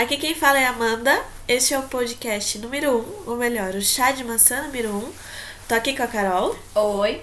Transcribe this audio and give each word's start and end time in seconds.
Aqui 0.00 0.16
quem 0.16 0.34
fala 0.34 0.58
é 0.58 0.64
a 0.64 0.70
Amanda. 0.70 1.22
Este 1.46 1.74
é 1.74 1.78
o 1.78 1.82
podcast 1.82 2.56
número 2.56 2.90
1, 2.90 3.00
um, 3.00 3.30
ou 3.32 3.36
melhor, 3.36 3.74
o 3.74 3.82
chá 3.82 4.10
de 4.12 4.24
maçã 4.24 4.62
número 4.62 4.88
1. 4.88 4.96
Um. 4.96 5.12
Tô 5.68 5.74
aqui 5.74 5.94
com 5.94 6.02
a 6.02 6.06
Carol. 6.06 6.56
Oi. 6.74 7.20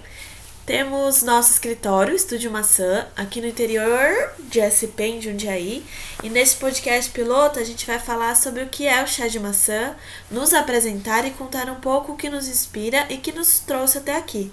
Temos 0.64 1.24
nosso 1.24 1.54
escritório, 1.54 2.16
Estúdio 2.16 2.52
Maçã, 2.52 3.08
aqui 3.16 3.42
no 3.42 3.48
interior 3.48 4.32
de 4.42 4.62
SP, 4.62 5.10
em 5.10 5.20
Jundiaí. 5.20 5.84
E 6.22 6.30
nesse 6.30 6.58
podcast 6.58 7.10
piloto 7.10 7.58
a 7.58 7.64
gente 7.64 7.84
vai 7.88 7.98
falar 7.98 8.36
sobre 8.36 8.62
o 8.62 8.70
que 8.70 8.86
é 8.86 9.04
o 9.04 9.08
chá 9.08 9.28
de 9.28 9.40
maçã, 9.40 9.96
nos 10.30 10.54
apresentar 10.54 11.26
e 11.26 11.32
contar 11.32 11.72
um 11.72 11.82
pouco 11.82 12.12
o 12.12 12.16
que 12.16 12.30
nos 12.30 12.48
inspira 12.48 13.08
e 13.10 13.18
que 13.18 13.32
nos 13.32 13.58
trouxe 13.58 13.98
até 13.98 14.16
aqui. 14.16 14.52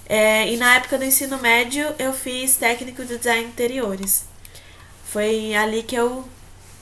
É, 0.06 0.52
e 0.52 0.58
na 0.58 0.76
época 0.76 0.98
do 0.98 1.06
ensino 1.06 1.38
médio 1.39 1.88
eu 1.98 2.14
fiz 2.14 2.58
técnico 2.58 3.06
de 3.06 3.17
design 3.17 3.45
interiores. 3.45 4.26
Foi 5.06 5.56
ali 5.56 5.84
que 5.84 5.95
eu 5.95 6.28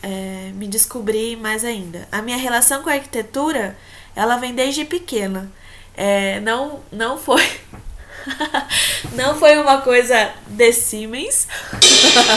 é, 0.01 0.51
me 0.55 0.67
descobri 0.67 1.35
mais 1.35 1.63
ainda. 1.63 2.07
A 2.11 2.21
minha 2.21 2.37
relação 2.37 2.81
com 2.81 2.89
a 2.89 2.93
arquitetura, 2.93 3.77
ela 4.15 4.37
vem 4.37 4.53
desde 4.53 4.85
pequena. 4.85 5.51
É, 5.95 6.39
não, 6.39 6.81
não 6.91 7.17
foi. 7.17 7.47
não 9.13 9.35
foi 9.37 9.57
uma 9.57 9.81
coisa 9.81 10.33
Siemens. 10.73 11.47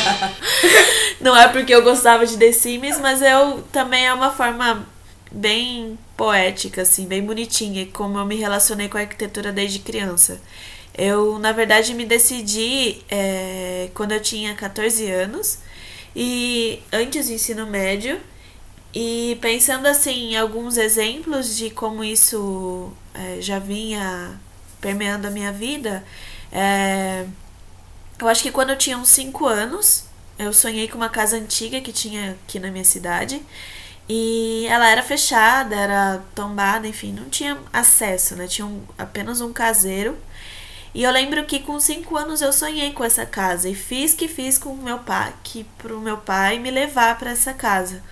não 1.20 1.37
é 1.37 1.48
porque 1.48 1.75
eu 1.75 1.83
gostava 1.83 2.27
de 2.27 2.37
The 2.37 2.51
mas 3.01 3.23
eu 3.23 3.62
também 3.73 4.07
é 4.07 4.12
uma 4.12 4.31
forma 4.33 4.87
bem 5.31 5.98
poética, 6.17 6.83
assim, 6.83 7.07
bem 7.07 7.23
bonitinha, 7.23 7.87
como 7.93 8.19
eu 8.19 8.25
me 8.25 8.37
relacionei 8.37 8.89
com 8.89 8.98
a 8.98 9.03
arquitetura 9.03 9.53
desde 9.53 9.79
criança. 9.81 10.41
Eu, 10.97 11.39
na 11.39 11.53
verdade, 11.53 11.93
me 11.95 12.05
decidi 12.05 13.03
é, 13.11 13.91
quando 13.95 14.12
eu 14.12 14.20
tinha 14.23 14.55
14 14.55 15.11
anos 15.11 15.59
e 16.15 16.80
antes 16.92 17.27
do 17.27 17.33
ensino 17.33 17.67
médio. 17.67 18.20
E 18.95 19.36
pensando 19.41 19.86
assim 19.86 20.30
em 20.33 20.36
alguns 20.36 20.77
exemplos 20.77 21.57
de 21.57 21.69
como 21.70 22.05
isso 22.05 22.92
é, 23.13 23.41
já 23.41 23.58
vinha 23.58 24.39
permeando 24.80 25.27
a 25.27 25.30
minha 25.30 25.51
vida, 25.51 26.05
é, 26.53 27.27
eu 28.20 28.29
acho 28.29 28.42
que 28.42 28.53
quando 28.53 28.70
eu 28.70 28.79
tinha 28.79 28.97
uns 28.97 29.08
5 29.08 29.47
anos, 29.47 30.05
eu 30.39 30.53
sonhei 30.53 30.86
com 30.86 30.97
uma 30.97 31.08
casa 31.08 31.36
antiga 31.36 31.80
que 31.80 31.92
tinha 31.92 32.33
aqui 32.33 32.61
na 32.61 32.70
minha 32.70 32.85
cidade. 32.85 33.42
E 34.09 34.67
ela 34.69 34.89
era 34.89 35.03
fechada, 35.03 35.75
era 35.75 36.23
tombada, 36.35 36.87
enfim, 36.87 37.13
não 37.13 37.29
tinha 37.31 37.59
acesso, 37.73 38.37
né? 38.37 38.47
Tinha 38.47 38.67
um, 38.67 38.83
apenas 38.98 39.41
um 39.41 39.53
caseiro. 39.53 40.17
E 40.95 41.03
eu 41.03 41.11
lembro 41.11 41.45
que 41.45 41.59
com 41.59 41.81
cinco 41.81 42.17
anos 42.17 42.41
eu 42.41 42.53
sonhei 42.53 42.92
com 42.92 43.03
essa 43.03 43.27
casa 43.27 43.69
e 43.69 43.75
fiz 43.75 44.15
que 44.15 44.29
fiz 44.29 44.59
com 44.59 44.70
o 44.70 44.83
meu 44.83 44.98
pai, 44.98 45.35
que 45.42 45.65
pro 45.79 46.01
meu 46.01 46.19
pai 46.19 46.59
me 46.59 46.70
levar 46.70 47.19
para 47.19 47.31
essa 47.31 47.53
casa. 47.53 48.03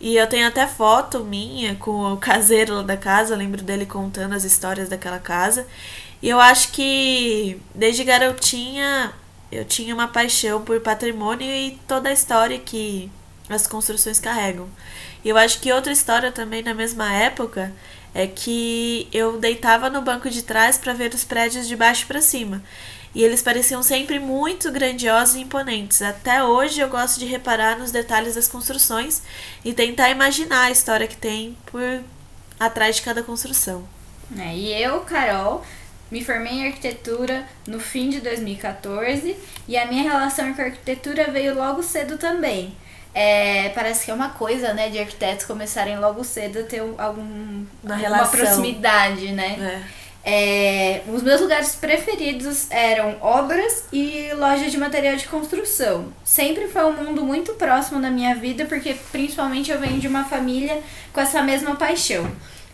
E 0.00 0.16
eu 0.16 0.26
tenho 0.26 0.48
até 0.48 0.66
foto 0.66 1.20
minha 1.20 1.76
com 1.76 2.12
o 2.12 2.16
caseiro 2.16 2.82
da 2.82 2.96
casa, 2.96 3.34
eu 3.34 3.38
lembro 3.38 3.62
dele 3.62 3.86
contando 3.86 4.34
as 4.34 4.44
histórias 4.44 4.88
daquela 4.88 5.18
casa. 5.18 5.66
E 6.22 6.28
eu 6.28 6.40
acho 6.40 6.72
que 6.72 7.60
desde 7.74 8.04
garotinha 8.04 9.12
eu 9.50 9.64
tinha 9.64 9.94
uma 9.94 10.08
paixão 10.08 10.62
por 10.62 10.80
patrimônio 10.80 11.46
e 11.46 11.78
toda 11.88 12.08
a 12.08 12.12
história 12.12 12.58
que 12.58 13.10
as 13.48 13.66
construções 13.66 14.20
carregam. 14.20 14.68
E 15.24 15.28
eu 15.28 15.36
acho 15.36 15.60
que 15.60 15.72
outra 15.72 15.92
história 15.92 16.32
também 16.32 16.62
na 16.62 16.74
mesma 16.74 17.12
época 17.12 17.72
é 18.14 18.26
que 18.26 19.08
eu 19.12 19.38
deitava 19.38 19.88
no 19.88 20.02
banco 20.02 20.28
de 20.28 20.42
trás 20.42 20.78
para 20.78 20.92
ver 20.92 21.14
os 21.14 21.24
prédios 21.24 21.68
de 21.68 21.76
baixo 21.76 22.06
para 22.06 22.20
cima. 22.20 22.62
E 23.14 23.24
eles 23.24 23.42
pareciam 23.42 23.82
sempre 23.82 24.18
muito 24.18 24.70
grandiosos 24.70 25.34
e 25.34 25.40
imponentes. 25.40 26.00
Até 26.00 26.44
hoje 26.44 26.80
eu 26.80 26.88
gosto 26.88 27.18
de 27.18 27.26
reparar 27.26 27.78
nos 27.78 27.90
detalhes 27.90 28.36
das 28.36 28.46
construções 28.46 29.22
e 29.64 29.72
tentar 29.72 30.10
imaginar 30.10 30.66
a 30.66 30.70
história 30.70 31.08
que 31.08 31.16
tem 31.16 31.56
por 31.66 31.82
atrás 32.58 32.96
de 32.96 33.02
cada 33.02 33.22
construção. 33.22 33.88
É, 34.38 34.54
e 34.54 34.72
eu, 34.80 35.00
Carol, 35.00 35.64
me 36.10 36.24
formei 36.24 36.52
em 36.52 36.66
arquitetura 36.68 37.46
no 37.66 37.80
fim 37.80 38.10
de 38.10 38.20
2014 38.20 39.36
e 39.66 39.76
a 39.76 39.86
minha 39.86 40.04
relação 40.04 40.54
com 40.54 40.62
a 40.62 40.66
arquitetura 40.66 41.30
veio 41.32 41.54
logo 41.54 41.82
cedo 41.82 42.16
também. 42.16 42.76
É, 43.14 43.70
parece 43.70 44.04
que 44.04 44.10
é 44.10 44.14
uma 44.14 44.30
coisa, 44.30 44.72
né, 44.72 44.88
de 44.88 44.98
arquitetos 44.98 45.44
começarem 45.44 45.98
logo 45.98 46.22
cedo 46.22 46.60
a 46.60 46.62
ter 46.62 46.80
algum, 46.80 47.64
uma, 47.82 47.96
uma 47.96 48.26
proximidade, 48.26 49.32
né? 49.32 49.84
É. 49.96 50.00
É, 50.22 51.02
os 51.08 51.22
meus 51.22 51.40
lugares 51.40 51.74
preferidos 51.74 52.70
eram 52.70 53.16
obras 53.22 53.84
e 53.90 54.30
lojas 54.34 54.70
de 54.70 54.76
material 54.76 55.16
de 55.16 55.26
construção. 55.26 56.12
Sempre 56.22 56.68
foi 56.68 56.84
um 56.84 56.92
mundo 56.92 57.24
muito 57.24 57.54
próximo 57.54 58.00
da 58.00 58.10
minha 58.10 58.34
vida, 58.34 58.66
porque 58.66 58.94
principalmente 59.10 59.70
eu 59.70 59.80
venho 59.80 59.98
de 59.98 60.06
uma 60.06 60.24
família 60.24 60.82
com 61.12 61.20
essa 61.20 61.42
mesma 61.42 61.74
paixão. 61.76 62.30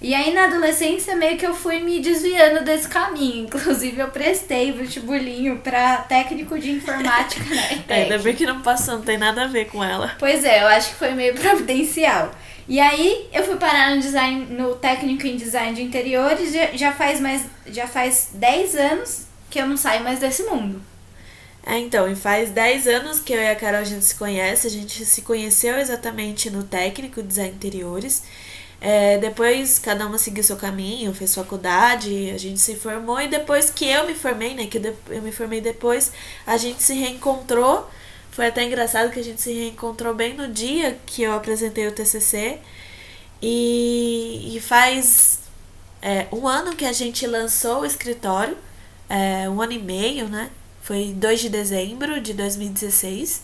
E 0.07 0.15
aí 0.15 0.33
na 0.33 0.45
adolescência 0.45 1.17
meio 1.17 1.37
que 1.37 1.45
eu 1.45 1.53
fui 1.53 1.81
me 1.81 1.99
desviando 1.99 2.65
desse 2.65 2.87
caminho. 2.87 3.47
Inclusive 3.47 4.01
eu 4.01 4.07
prestei 4.07 4.71
vestibulinho 4.71 5.59
para 5.59 5.97
técnico 5.97 6.57
de 6.61 6.71
informática 6.71 7.45
né? 7.53 7.83
É, 7.89 8.03
ainda 8.03 8.19
bem 8.19 8.33
que 8.33 8.47
não 8.47 8.63
passou, 8.63 8.99
não 8.99 9.03
tem 9.03 9.19
nada 9.19 9.43
a 9.43 9.47
ver 9.49 9.65
com 9.65 9.83
ela. 9.83 10.15
Pois 10.17 10.45
é, 10.45 10.63
eu 10.63 10.69
acho 10.69 10.91
que 10.91 10.95
foi 10.95 11.11
meio 11.11 11.35
providencial. 11.43 12.31
E 12.69 12.79
aí 12.79 13.29
eu 13.33 13.43
fui 13.43 13.57
parar 13.57 13.97
no 13.97 14.01
design, 14.01 14.47
no 14.55 14.77
técnico 14.77 15.27
em 15.27 15.35
design 15.35 15.75
de 15.75 15.83
interiores, 15.83 16.53
já, 16.53 16.67
já 16.67 16.93
faz 16.93 17.21
mais 17.21 17.43
já 17.67 17.89
faz 17.89 18.31
10 18.35 18.77
anos 18.77 19.27
que 19.51 19.59
eu 19.59 19.67
não 19.67 19.77
saio 19.77 20.05
mais 20.05 20.21
desse 20.21 20.45
mundo. 20.45 20.81
É, 21.67 21.81
então, 21.81 22.09
e 22.09 22.15
faz 22.15 22.51
10 22.51 22.87
anos 22.87 23.19
que 23.19 23.33
eu 23.33 23.41
e 23.41 23.49
a 23.49 23.57
Carol 23.57 23.81
a 23.81 23.85
gente 23.85 24.05
se 24.05 24.15
conhece, 24.15 24.69
a 24.69 24.71
gente 24.71 25.05
se 25.05 25.23
conheceu 25.23 25.77
exatamente 25.77 26.49
no 26.49 26.63
técnico 26.63 27.21
de 27.21 27.27
design 27.27 27.51
interiores. 27.57 28.23
É, 28.89 29.19
depois 29.19 29.81
cada 29.81 30.07
uma 30.07 30.17
seguiu 30.17 30.45
seu 30.45 30.57
caminho, 30.57 31.13
fez 31.13 31.35
faculdade, 31.35 32.31
a 32.31 32.39
gente 32.39 32.61
se 32.61 32.77
formou 32.77 33.21
e 33.21 33.27
depois 33.27 33.69
que 33.69 33.85
eu 33.85 34.07
me 34.07 34.15
formei, 34.15 34.55
né, 34.55 34.67
que 34.69 34.79
eu 35.11 35.23
me 35.23 35.33
formei 35.33 35.61
depois, 35.61 36.13
a 36.47 36.57
gente 36.57 36.81
se 36.85 36.95
reencontrou. 36.95 37.91
Foi 38.31 38.47
até 38.47 38.63
engraçado 38.63 39.11
que 39.11 39.19
a 39.19 39.25
gente 39.25 39.43
se 39.43 39.53
reencontrou 39.53 40.15
bem 40.15 40.35
no 40.35 40.47
dia 40.47 40.97
que 41.05 41.23
eu 41.25 41.33
apresentei 41.33 41.89
o 41.89 41.91
TCC. 41.91 42.61
E, 43.43 44.57
e 44.57 44.61
faz 44.61 45.41
é, 46.01 46.29
um 46.31 46.47
ano 46.47 46.77
que 46.77 46.85
a 46.85 46.93
gente 46.93 47.27
lançou 47.27 47.81
o 47.81 47.85
escritório, 47.85 48.57
é, 49.09 49.51
um 49.51 49.61
ano 49.61 49.73
e 49.73 49.81
meio, 49.81 50.29
né? 50.29 50.49
Foi 50.83 51.13
2 51.13 51.41
de 51.41 51.49
dezembro 51.49 52.21
de 52.21 52.33
2016. 52.35 53.43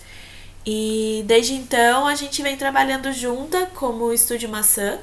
E 0.65 1.25
desde 1.27 1.55
então 1.55 2.07
a 2.07 2.15
gente 2.15 2.41
vem 2.43 2.57
trabalhando 2.57 3.13
junta 3.13 3.67
como 3.75 4.13
Estúdio 4.13 4.49
Maçã. 4.49 5.01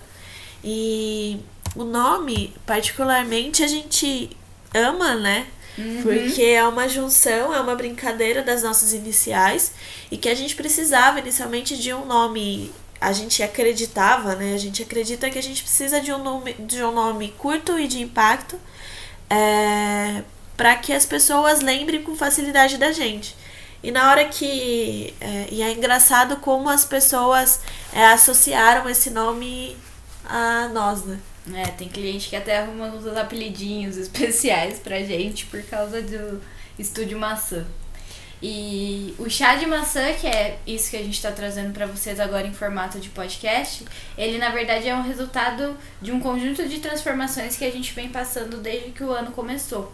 E 0.63 1.39
o 1.75 1.83
nome, 1.83 2.53
particularmente, 2.65 3.63
a 3.63 3.67
gente 3.67 4.29
ama, 4.73 5.15
né? 5.15 5.47
Uhum. 5.77 6.01
Porque 6.03 6.43
é 6.43 6.67
uma 6.67 6.89
junção, 6.89 7.53
é 7.53 7.61
uma 7.61 7.75
brincadeira 7.75 8.41
das 8.41 8.61
nossas 8.63 8.93
iniciais 8.93 9.71
e 10.11 10.17
que 10.17 10.27
a 10.27 10.35
gente 10.35 10.55
precisava 10.55 11.19
inicialmente 11.19 11.77
de 11.77 11.93
um 11.93 12.05
nome. 12.05 12.71
A 12.99 13.13
gente 13.13 13.41
acreditava, 13.41 14.35
né? 14.35 14.53
A 14.53 14.57
gente 14.57 14.83
acredita 14.83 15.29
que 15.29 15.39
a 15.39 15.43
gente 15.43 15.63
precisa 15.63 16.01
de 16.01 16.11
um 16.11 16.21
nome, 16.21 16.53
de 16.53 16.83
um 16.83 16.91
nome 16.91 17.33
curto 17.37 17.79
e 17.79 17.87
de 17.87 18.01
impacto 18.01 18.59
é, 19.29 20.21
para 20.57 20.75
que 20.75 20.91
as 20.91 21.05
pessoas 21.05 21.61
lembrem 21.61 22.03
com 22.03 22.15
facilidade 22.15 22.77
da 22.77 22.91
gente. 22.91 23.35
E 23.81 23.91
na 23.91 24.09
hora 24.11 24.25
que. 24.25 25.13
É, 25.21 25.47
e 25.49 25.61
é 25.61 25.71
engraçado 25.71 26.37
como 26.37 26.69
as 26.69 26.83
pessoas 26.83 27.61
é, 27.93 28.05
associaram 28.07 28.89
esse 28.89 29.09
nome 29.09 29.77
a 30.29 30.69
nós, 30.69 31.03
né? 31.03 31.19
É, 31.53 31.63
tem 31.71 31.89
cliente 31.89 32.29
que 32.29 32.35
até 32.35 32.59
arruma 32.59 32.85
uns 32.87 33.07
apelidinhos 33.07 33.97
especiais 33.97 34.79
pra 34.79 35.01
gente 35.01 35.45
por 35.47 35.61
causa 35.63 36.01
do 36.01 36.41
estúdio 36.77 37.17
maçã. 37.17 37.65
E 38.41 39.13
o 39.17 39.29
chá 39.29 39.55
de 39.55 39.65
maçã, 39.65 40.13
que 40.13 40.25
é 40.25 40.59
isso 40.65 40.89
que 40.91 40.95
a 40.95 41.03
gente 41.03 41.15
está 41.15 41.31
trazendo 41.31 41.73
para 41.73 41.85
vocês 41.85 42.19
agora 42.21 42.47
em 42.47 42.53
formato 42.53 42.97
de 42.97 43.09
podcast, 43.09 43.83
ele 44.17 44.37
na 44.37 44.49
verdade 44.49 44.87
é 44.87 44.95
um 44.95 45.01
resultado 45.01 45.75
de 46.01 46.11
um 46.13 46.21
conjunto 46.21 46.65
de 46.65 46.79
transformações 46.79 47.57
que 47.57 47.65
a 47.65 47.71
gente 47.71 47.91
vem 47.93 48.07
passando 48.07 48.57
desde 48.57 48.91
que 48.91 49.03
o 49.03 49.11
ano 49.11 49.31
começou. 49.31 49.93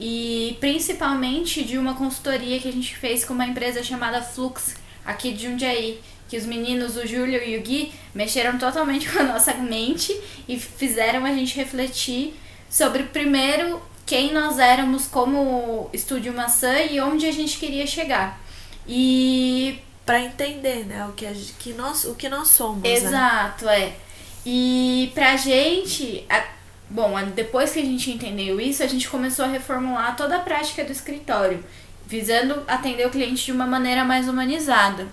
E 0.00 0.56
principalmente 0.58 1.64
de 1.64 1.78
uma 1.78 1.94
consultoria 1.94 2.58
que 2.58 2.66
a 2.66 2.72
gente 2.72 2.96
fez 2.96 3.24
com 3.24 3.32
uma 3.32 3.46
empresa 3.46 3.80
chamada 3.80 4.20
Flux, 4.20 4.74
aqui 5.04 5.32
de 5.32 5.44
Jundiaí, 5.44 6.00
que 6.34 6.38
os 6.38 6.46
meninos, 6.46 6.96
o 6.96 7.06
Júlio 7.06 7.40
e 7.40 7.56
o 7.56 7.62
Gui, 7.62 7.92
mexeram 8.12 8.58
totalmente 8.58 9.08
com 9.10 9.20
a 9.20 9.22
nossa 9.22 9.54
mente 9.54 10.12
e 10.48 10.58
fizeram 10.58 11.24
a 11.24 11.32
gente 11.32 11.54
refletir 11.56 12.34
sobre 12.68 13.04
primeiro 13.04 13.80
quem 14.04 14.32
nós 14.32 14.58
éramos 14.58 15.06
como 15.06 15.88
Estúdio 15.92 16.34
Maçã 16.34 16.76
e 16.80 17.00
onde 17.00 17.24
a 17.24 17.32
gente 17.32 17.56
queria 17.56 17.86
chegar. 17.86 18.40
E 18.86 19.78
para 20.04 20.20
entender, 20.20 20.84
né, 20.84 21.06
o 21.06 21.12
que, 21.12 21.24
a, 21.24 21.32
que 21.58 21.72
nós, 21.72 22.04
o 22.04 22.16
que 22.16 22.28
nós 22.28 22.48
somos. 22.48 22.82
Né? 22.82 22.94
Exato, 22.94 23.66
né? 23.66 23.80
é. 23.80 23.96
E 24.44 25.12
pra 25.14 25.36
gente, 25.36 26.26
a, 26.28 26.44
bom, 26.90 27.14
depois 27.34 27.72
que 27.72 27.78
a 27.78 27.84
gente 27.84 28.10
entendeu 28.10 28.60
isso, 28.60 28.82
a 28.82 28.88
gente 28.88 29.08
começou 29.08 29.44
a 29.44 29.48
reformular 29.48 30.16
toda 30.16 30.36
a 30.36 30.40
prática 30.40 30.84
do 30.84 30.90
escritório, 30.90 31.64
visando 32.04 32.64
atender 32.66 33.06
o 33.06 33.10
cliente 33.10 33.44
de 33.44 33.52
uma 33.52 33.66
maneira 33.66 34.04
mais 34.04 34.28
humanizada. 34.28 35.06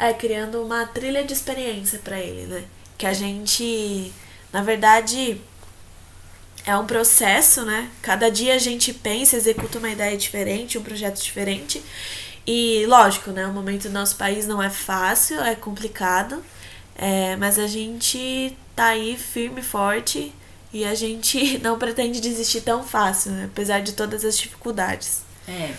É, 0.00 0.14
criando 0.14 0.62
uma 0.62 0.86
trilha 0.86 1.22
de 1.22 1.34
experiência 1.34 1.98
para 2.02 2.18
ele, 2.18 2.46
né? 2.46 2.64
Que 2.96 3.04
a 3.04 3.12
gente, 3.12 4.10
na 4.50 4.62
verdade, 4.62 5.38
é 6.64 6.74
um 6.74 6.86
processo, 6.86 7.66
né? 7.66 7.90
Cada 8.00 8.30
dia 8.30 8.54
a 8.54 8.58
gente 8.58 8.94
pensa, 8.94 9.36
executa 9.36 9.78
uma 9.78 9.90
ideia 9.90 10.16
diferente, 10.16 10.78
um 10.78 10.82
projeto 10.82 11.22
diferente. 11.22 11.84
E 12.46 12.86
lógico, 12.86 13.30
né? 13.30 13.46
O 13.46 13.52
momento 13.52 13.88
do 13.88 13.90
nosso 13.90 14.16
país 14.16 14.46
não 14.46 14.62
é 14.62 14.70
fácil, 14.70 15.38
é 15.42 15.54
complicado. 15.54 16.42
É, 16.96 17.36
mas 17.36 17.58
a 17.58 17.66
gente 17.66 18.56
tá 18.74 18.86
aí 18.86 19.18
firme 19.18 19.60
e 19.60 19.64
forte 19.64 20.32
e 20.72 20.82
a 20.84 20.94
gente 20.94 21.58
não 21.62 21.78
pretende 21.78 22.20
desistir 22.20 22.62
tão 22.62 22.82
fácil, 22.82 23.32
né? 23.32 23.48
apesar 23.50 23.80
de 23.80 23.92
todas 23.92 24.24
as 24.24 24.38
dificuldades. 24.38 25.22
É, 25.46 25.74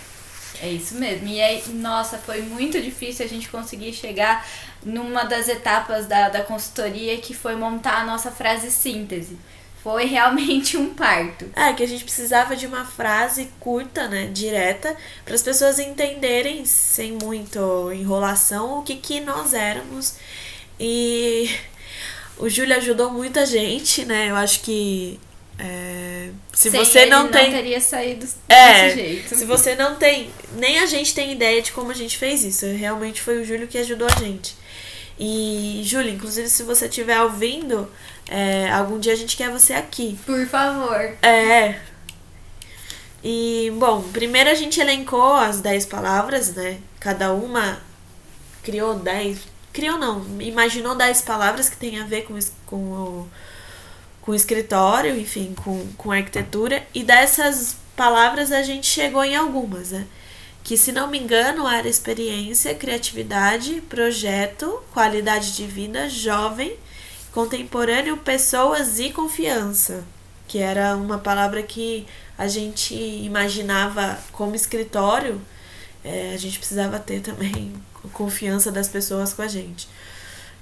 é 0.60 0.68
isso 0.68 0.96
mesmo. 0.96 1.28
E 1.28 1.40
aí, 1.40 1.62
nossa, 1.68 2.18
foi 2.18 2.42
muito 2.42 2.80
difícil 2.80 3.24
a 3.24 3.28
gente 3.28 3.48
conseguir 3.48 3.92
chegar 3.92 4.46
numa 4.84 5.24
das 5.24 5.48
etapas 5.48 6.06
da, 6.06 6.28
da 6.28 6.42
consultoria 6.42 7.16
que 7.18 7.34
foi 7.34 7.54
montar 7.56 8.00
a 8.00 8.04
nossa 8.04 8.30
frase 8.30 8.70
síntese 8.70 9.38
foi 9.82 10.04
realmente 10.04 10.76
um 10.76 10.94
parto. 10.94 11.50
É, 11.56 11.72
que 11.72 11.82
a 11.82 11.88
gente 11.88 12.04
precisava 12.04 12.54
de 12.54 12.66
uma 12.66 12.84
frase 12.84 13.50
curta, 13.58 14.06
né, 14.06 14.26
direta, 14.32 14.96
para 15.24 15.34
as 15.34 15.42
pessoas 15.42 15.78
entenderem, 15.78 16.64
sem 16.64 17.18
muito 17.20 17.90
enrolação, 17.92 18.78
o 18.78 18.82
que, 18.82 18.96
que 18.96 19.20
nós 19.20 19.52
éramos. 19.52 20.14
E 20.78 21.50
o 22.38 22.48
Júlio 22.48 22.76
ajudou 22.76 23.10
muita 23.10 23.44
gente, 23.44 24.04
né? 24.04 24.30
Eu 24.30 24.36
acho 24.36 24.60
que 24.60 25.18
é, 25.64 26.30
se 26.52 26.72
Sem 26.72 26.84
você 26.84 27.06
não 27.06 27.28
tem. 27.28 27.44
Não 27.44 27.56
teria 27.56 27.80
saído 27.80 28.26
é, 28.48 28.82
desse 28.82 28.96
jeito. 28.96 29.36
Se 29.36 29.44
você 29.44 29.76
não 29.76 29.94
tem. 29.94 30.28
Nem 30.56 30.80
a 30.80 30.86
gente 30.86 31.14
tem 31.14 31.30
ideia 31.30 31.62
de 31.62 31.70
como 31.70 31.92
a 31.92 31.94
gente 31.94 32.18
fez 32.18 32.42
isso. 32.42 32.66
Realmente 32.66 33.22
foi 33.22 33.40
o 33.40 33.44
Júlio 33.44 33.68
que 33.68 33.78
ajudou 33.78 34.08
a 34.08 34.18
gente. 34.18 34.56
E, 35.16 35.82
Júlia, 35.84 36.10
inclusive, 36.10 36.48
se 36.48 36.64
você 36.64 36.86
estiver 36.86 37.20
ouvindo, 37.22 37.88
é, 38.26 38.72
algum 38.72 38.98
dia 38.98 39.12
a 39.12 39.16
gente 39.16 39.36
quer 39.36 39.50
você 39.50 39.72
aqui. 39.72 40.18
Por 40.26 40.44
favor. 40.48 41.16
É. 41.22 41.78
E, 43.22 43.72
bom, 43.78 44.02
primeiro 44.12 44.50
a 44.50 44.54
gente 44.54 44.80
elencou 44.80 45.34
as 45.34 45.60
10 45.60 45.86
palavras, 45.86 46.56
né? 46.56 46.78
Cada 46.98 47.32
uma 47.32 47.80
criou 48.64 48.94
10. 48.94 49.38
Criou 49.72 49.96
não, 49.96 50.26
imaginou 50.40 50.96
10 50.96 51.20
palavras 51.20 51.68
que 51.68 51.76
tem 51.76 52.00
a 52.00 52.04
ver 52.04 52.22
com, 52.22 52.36
com 52.66 52.76
o, 52.76 53.28
com 54.22 54.34
escritório, 54.34 55.18
enfim, 55.18 55.54
com, 55.62 55.86
com 55.98 56.10
arquitetura. 56.10 56.86
E 56.94 57.04
dessas 57.04 57.76
palavras 57.94 58.50
a 58.50 58.62
gente 58.62 58.86
chegou 58.86 59.22
em 59.22 59.36
algumas, 59.36 59.90
né? 59.90 60.06
que, 60.62 60.76
se 60.76 60.92
não 60.92 61.08
me 61.08 61.18
engano, 61.18 61.68
era 61.68 61.88
experiência, 61.88 62.74
criatividade, 62.74 63.80
projeto, 63.82 64.82
qualidade 64.92 65.56
de 65.56 65.66
vida, 65.66 66.08
jovem, 66.08 66.76
contemporâneo, 67.32 68.16
pessoas 68.16 68.98
e 68.98 69.10
confiança, 69.10 70.04
que 70.46 70.58
era 70.58 70.96
uma 70.96 71.18
palavra 71.18 71.62
que 71.62 72.06
a 72.38 72.46
gente 72.46 72.94
imaginava 72.94 74.18
como 74.30 74.54
escritório, 74.54 75.40
é, 76.04 76.32
a 76.34 76.36
gente 76.36 76.58
precisava 76.58 76.98
ter 76.98 77.20
também 77.20 77.74
confiança 78.12 78.70
das 78.70 78.88
pessoas 78.88 79.32
com 79.32 79.42
a 79.42 79.48
gente. 79.48 79.88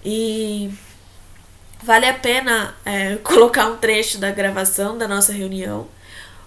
E 0.02 0.72
vale 1.82 2.06
a 2.06 2.14
pena 2.14 2.74
é, 2.84 3.16
colocar 3.24 3.66
um 3.66 3.76
trecho 3.76 4.18
da 4.18 4.30
gravação 4.30 4.96
da 4.96 5.06
nossa 5.08 5.32
reunião 5.32 5.88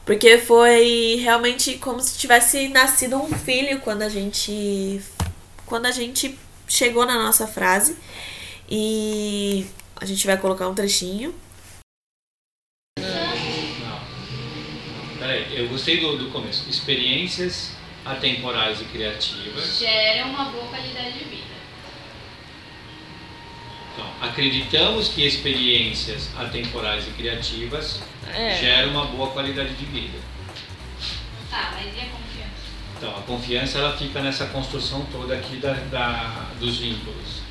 porque 0.06 0.38
foi 0.38 1.16
realmente 1.22 1.78
como 1.78 2.02
se 2.02 2.18
tivesse 2.18 2.68
nascido 2.68 3.16
um 3.16 3.32
filho 3.32 3.80
quando 3.80 4.02
a 4.02 4.10
gente 4.10 5.02
quando 5.66 5.86
a 5.86 5.92
gente 5.92 6.38
chegou 6.68 7.06
na 7.06 7.16
nossa 7.16 7.48
frase. 7.48 7.98
E 8.70 9.66
a 9.96 10.06
gente 10.06 10.26
vai 10.26 10.38
colocar 10.38 10.68
um 10.68 10.76
trechinho. 10.76 11.34
Não. 13.00 14.00
Peraí, 15.20 15.58
eu 15.58 15.70
gostei 15.70 16.00
do, 16.00 16.18
do 16.18 16.32
começo. 16.32 16.70
Experiências 16.70 17.76
atemporais 18.04 18.82
e 18.82 18.86
criativas. 18.86 19.78
Geram 19.78 20.30
uma 20.32 20.46
boa 20.46 20.68
qualidade 20.68 21.20
de 21.20 21.26
vida. 21.26 21.54
Então, 23.94 24.10
acreditamos 24.22 25.10
que 25.10 25.26
experiências 25.26 26.30
atemporais 26.36 27.08
e 27.08 27.12
criativas 27.12 28.02
é. 28.34 28.58
geram 28.58 28.92
uma 28.92 29.06
boa 29.06 29.30
qualidade 29.30 29.74
de 29.76 29.86
vida. 29.86 30.18
Tá, 31.50 31.74
mas 31.76 31.86
e 31.96 32.00
a 32.00 32.06
confiança? 32.06 32.52
Então, 32.98 33.18
a 33.18 33.22
confiança 33.22 33.78
ela 33.78 33.96
fica 33.96 34.20
nessa 34.20 34.48
construção 34.48 35.06
toda 35.12 35.36
aqui 35.36 35.58
da, 35.58 35.74
da 35.74 36.50
dos 36.60 36.78
vínculos. 36.78 37.44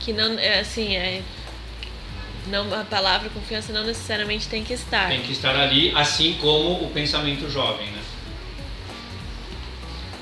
Que 0.00 0.12
não, 0.12 0.36
é 0.38 0.58
assim, 0.58 0.96
é 0.96 1.22
não 2.48 2.72
a 2.74 2.82
palavra 2.82 3.28
confiança 3.30 3.72
não 3.72 3.84
necessariamente 3.84 4.48
tem 4.48 4.64
que 4.64 4.72
estar. 4.72 5.08
Tem 5.08 5.22
que 5.22 5.32
estar 5.32 5.54
ali, 5.54 5.92
assim 5.94 6.34
como 6.40 6.84
o 6.84 6.90
pensamento 6.90 7.48
jovem, 7.48 7.86
né? 7.88 8.02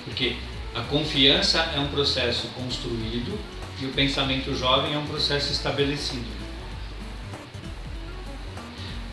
Porque 0.05 0.37
a 0.77 0.83
confiança 0.83 1.59
é 1.75 1.81
um 1.81 1.89
processo 1.89 2.49
construído 2.49 3.39
e 3.81 3.87
o 3.87 3.93
pensamento 3.93 4.55
jovem 4.55 4.93
é 4.93 4.99
um 4.99 5.07
processo 5.07 5.51
estabelecido. 5.51 6.27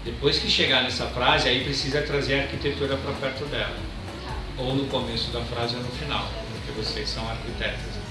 Depois 0.04 0.38
que 0.40 0.50
chegar 0.50 0.84
nessa 0.84 1.08
frase, 1.08 1.48
aí 1.48 1.64
precisa 1.64 2.02
trazer 2.02 2.42
a 2.42 2.44
arquitetura 2.44 2.98
para 2.98 3.14
perto 3.14 3.46
dela. 3.46 3.78
Ou 4.58 4.76
no 4.76 4.88
começo 4.88 5.32
da 5.32 5.40
frase 5.40 5.78
ou 5.78 5.84
no 5.84 5.90
final, 5.92 6.30
porque 6.52 6.82
vocês 6.82 7.08
são 7.08 7.26
arquitetos. 7.30 8.03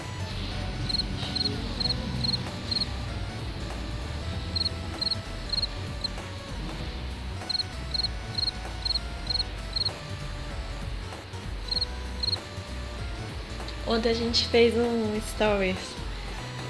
Ontem 13.92 14.08
a 14.08 14.14
gente 14.14 14.46
fez 14.48 14.74
um 14.74 15.20
stories. 15.20 15.76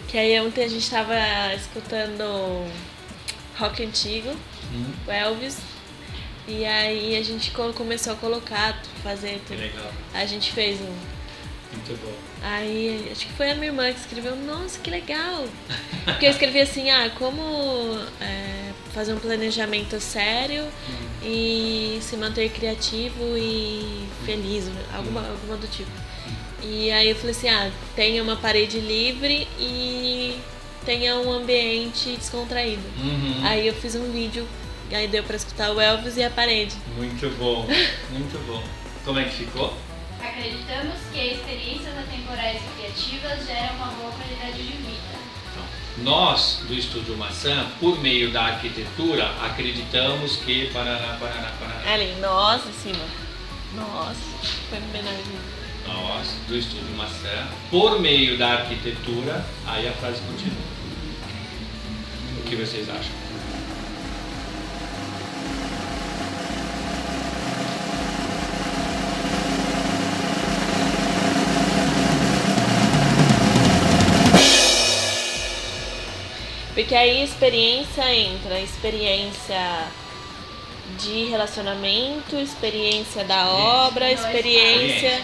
Que 0.08 0.18
aí 0.18 0.40
ontem 0.40 0.64
a 0.64 0.68
gente 0.68 0.90
tava 0.90 1.14
escutando 1.54 2.66
rock 3.56 3.84
antigo, 3.84 4.30
hum. 4.72 4.92
o 5.06 5.10
Elvis. 5.10 5.58
E 6.48 6.64
aí 6.64 7.16
a 7.16 7.22
gente 7.22 7.52
começou 7.52 8.14
a 8.14 8.16
colocar, 8.16 8.82
fazer 9.04 9.40
tudo. 9.46 9.60
legal. 9.60 9.92
A 10.12 10.26
gente 10.26 10.50
fez 10.52 10.80
um. 10.80 10.94
Muito 11.72 12.04
bom. 12.04 12.12
Aí 12.42 13.08
acho 13.12 13.26
que 13.26 13.32
foi 13.34 13.52
a 13.52 13.54
minha 13.54 13.68
irmã 13.68 13.92
que 13.92 14.00
escreveu, 14.00 14.34
nossa, 14.34 14.80
que 14.80 14.90
legal! 14.90 15.46
Porque 16.04 16.26
eu 16.26 16.30
escrevi 16.30 16.60
assim, 16.60 16.90
ah, 16.90 17.08
como 17.16 17.96
é, 18.20 18.72
fazer 18.92 19.14
um 19.14 19.18
planejamento 19.20 20.00
sério 20.00 20.64
hum. 20.64 21.11
E 21.24 21.98
se 22.00 22.16
manter 22.16 22.50
criativo 22.50 23.36
e 23.36 24.06
feliz, 24.24 24.70
alguma, 24.94 25.20
hum. 25.20 25.30
alguma 25.30 25.56
do 25.56 25.66
tipo. 25.66 25.90
E 26.62 26.90
aí 26.92 27.10
eu 27.10 27.16
falei 27.16 27.32
assim, 27.32 27.48
ah, 27.48 27.70
tenha 27.96 28.22
uma 28.22 28.36
parede 28.36 28.78
livre 28.78 29.48
e 29.58 30.38
tenha 30.84 31.16
um 31.16 31.32
ambiente 31.32 32.16
descontraído. 32.16 32.82
Uhum. 32.98 33.40
Aí 33.44 33.66
eu 33.66 33.74
fiz 33.74 33.94
um 33.96 34.12
vídeo, 34.12 34.46
aí 34.92 35.08
deu 35.08 35.24
pra 35.24 35.36
escutar 35.36 35.72
o 35.72 35.80
Elvis 35.80 36.16
e 36.16 36.22
a 36.22 36.30
parede. 36.30 36.76
Muito 36.96 37.28
bom, 37.36 37.66
muito 38.10 38.46
bom. 38.46 38.62
Como 39.04 39.18
é 39.18 39.24
que 39.24 39.44
ficou? 39.44 39.76
Acreditamos 40.20 40.98
que 41.12 41.18
experiências 41.18 41.98
atemporais 41.98 42.60
e 42.62 42.80
criativas 42.80 43.44
geram 43.44 43.74
uma 43.74 43.86
boa 43.86 44.12
qualidade 44.12 44.62
de 44.62 44.72
vida. 44.72 45.11
Nós, 45.98 46.60
do 46.66 46.74
Estúdio 46.74 47.16
Maçã, 47.16 47.66
por 47.78 48.00
meio 48.00 48.32
da 48.32 48.44
arquitetura, 48.44 49.26
acreditamos 49.44 50.36
que. 50.36 50.70
Paraná, 50.72 51.18
paraná, 51.20 51.52
paraná. 51.60 51.92
Ali, 51.92 52.14
nós 52.20 52.62
em 52.66 52.72
cima. 52.72 53.04
Nós. 53.74 54.16
Foi 54.70 54.78
homenagem. 54.78 55.38
Nós, 55.86 56.34
do 56.48 56.56
Estúdio 56.56 56.96
Maçã, 56.96 57.46
por 57.70 58.00
meio 58.00 58.38
da 58.38 58.52
arquitetura, 58.52 59.44
aí 59.66 59.86
a 59.86 59.92
frase 59.92 60.20
continua. 60.22 60.72
O 62.38 62.42
que 62.48 62.56
vocês 62.56 62.88
acham? 62.88 63.21
Porque 76.74 76.94
aí 76.94 77.20
a 77.20 77.24
experiência 77.24 78.14
entra, 78.14 78.58
experiência 78.60 79.86
de 80.98 81.24
relacionamento, 81.26 82.36
experiência 82.36 83.24
da 83.24 83.46
obra, 83.48 84.10
experiência, 84.10 85.08
É, 85.08 85.22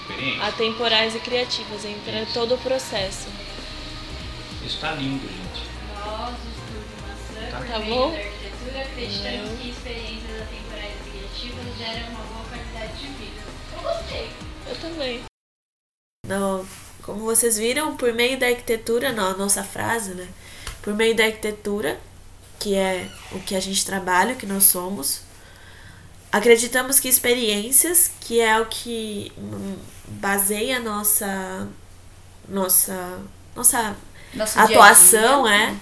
experiência. 0.00 0.44
atemporais 0.46 1.14
e 1.16 1.18
criativas, 1.20 1.84
entra 1.84 2.22
Isso. 2.22 2.32
todo 2.32 2.54
o 2.54 2.58
processo. 2.58 3.28
Isso 4.64 4.78
tá 4.80 4.92
lindo, 4.92 5.26
gente. 5.26 5.66
Nós, 6.04 6.30
o 6.30 6.48
Estúdio 6.48 6.96
Maçã, 7.02 7.50
Tá. 7.50 7.72
Tá 7.72 7.78
bom? 7.80 8.10
da 8.12 8.16
arquitetura, 8.18 8.80
acreditamos 8.82 9.50
Não. 9.50 9.56
que 9.56 9.68
experiências 9.70 10.42
atemporais 10.42 10.92
e 11.06 11.10
criativas 11.10 11.78
geram 11.78 12.08
uma 12.10 12.20
boa 12.24 12.44
qualidade 12.48 12.92
de 12.98 13.06
vida. 13.08 13.42
Eu 13.76 13.82
gostei. 13.82 14.30
Eu 14.68 14.76
também. 14.80 15.20
Não, 16.26 16.64
como 17.02 17.20
vocês 17.24 17.58
viram, 17.58 17.96
por 17.96 18.12
meio 18.14 18.38
da 18.38 18.46
arquitetura, 18.46 19.10
não, 19.12 19.30
a 19.32 19.36
nossa 19.36 19.64
frase, 19.64 20.14
né? 20.14 20.28
Por 20.82 20.94
meio 20.94 21.14
da 21.14 21.24
arquitetura, 21.24 21.98
que 22.58 22.74
é 22.74 23.08
o 23.32 23.40
que 23.40 23.54
a 23.54 23.60
gente 23.60 23.84
trabalha, 23.84 24.34
o 24.34 24.36
que 24.36 24.46
nós 24.46 24.64
somos, 24.64 25.20
acreditamos 26.30 26.98
que 26.98 27.08
experiências, 27.08 28.10
que 28.20 28.40
é 28.40 28.58
o 28.60 28.66
que 28.66 29.30
baseia 30.08 30.80
nossa 30.80 31.68
nossa 32.48 33.20
nossa 33.54 33.96
Nosso 34.34 34.58
atuação, 34.58 35.44
dia 35.44 35.56
dia. 35.58 35.68
é. 35.70 35.76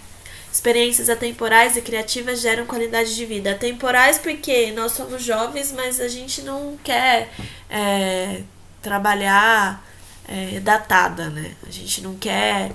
Experiências 0.53 1.09
atemporais 1.09 1.77
e 1.77 1.81
criativas 1.81 2.41
geram 2.41 2.67
qualidade 2.67 3.15
de 3.15 3.25
vida. 3.25 3.53
Atemporais 3.53 4.19
porque 4.19 4.73
nós 4.73 4.93
somos 4.93 5.23
jovens, 5.23 5.71
mas 5.71 6.01
a 6.01 6.09
gente 6.09 6.43
não 6.43 6.77
quer 6.83 7.33
é, 7.71 8.43
trabalhar 8.83 9.85
é, 10.29 10.59
datada, 10.59 11.31
né? 11.31 11.55
A 11.67 11.71
gente 11.71 12.01
não 12.03 12.17
quer 12.17 12.73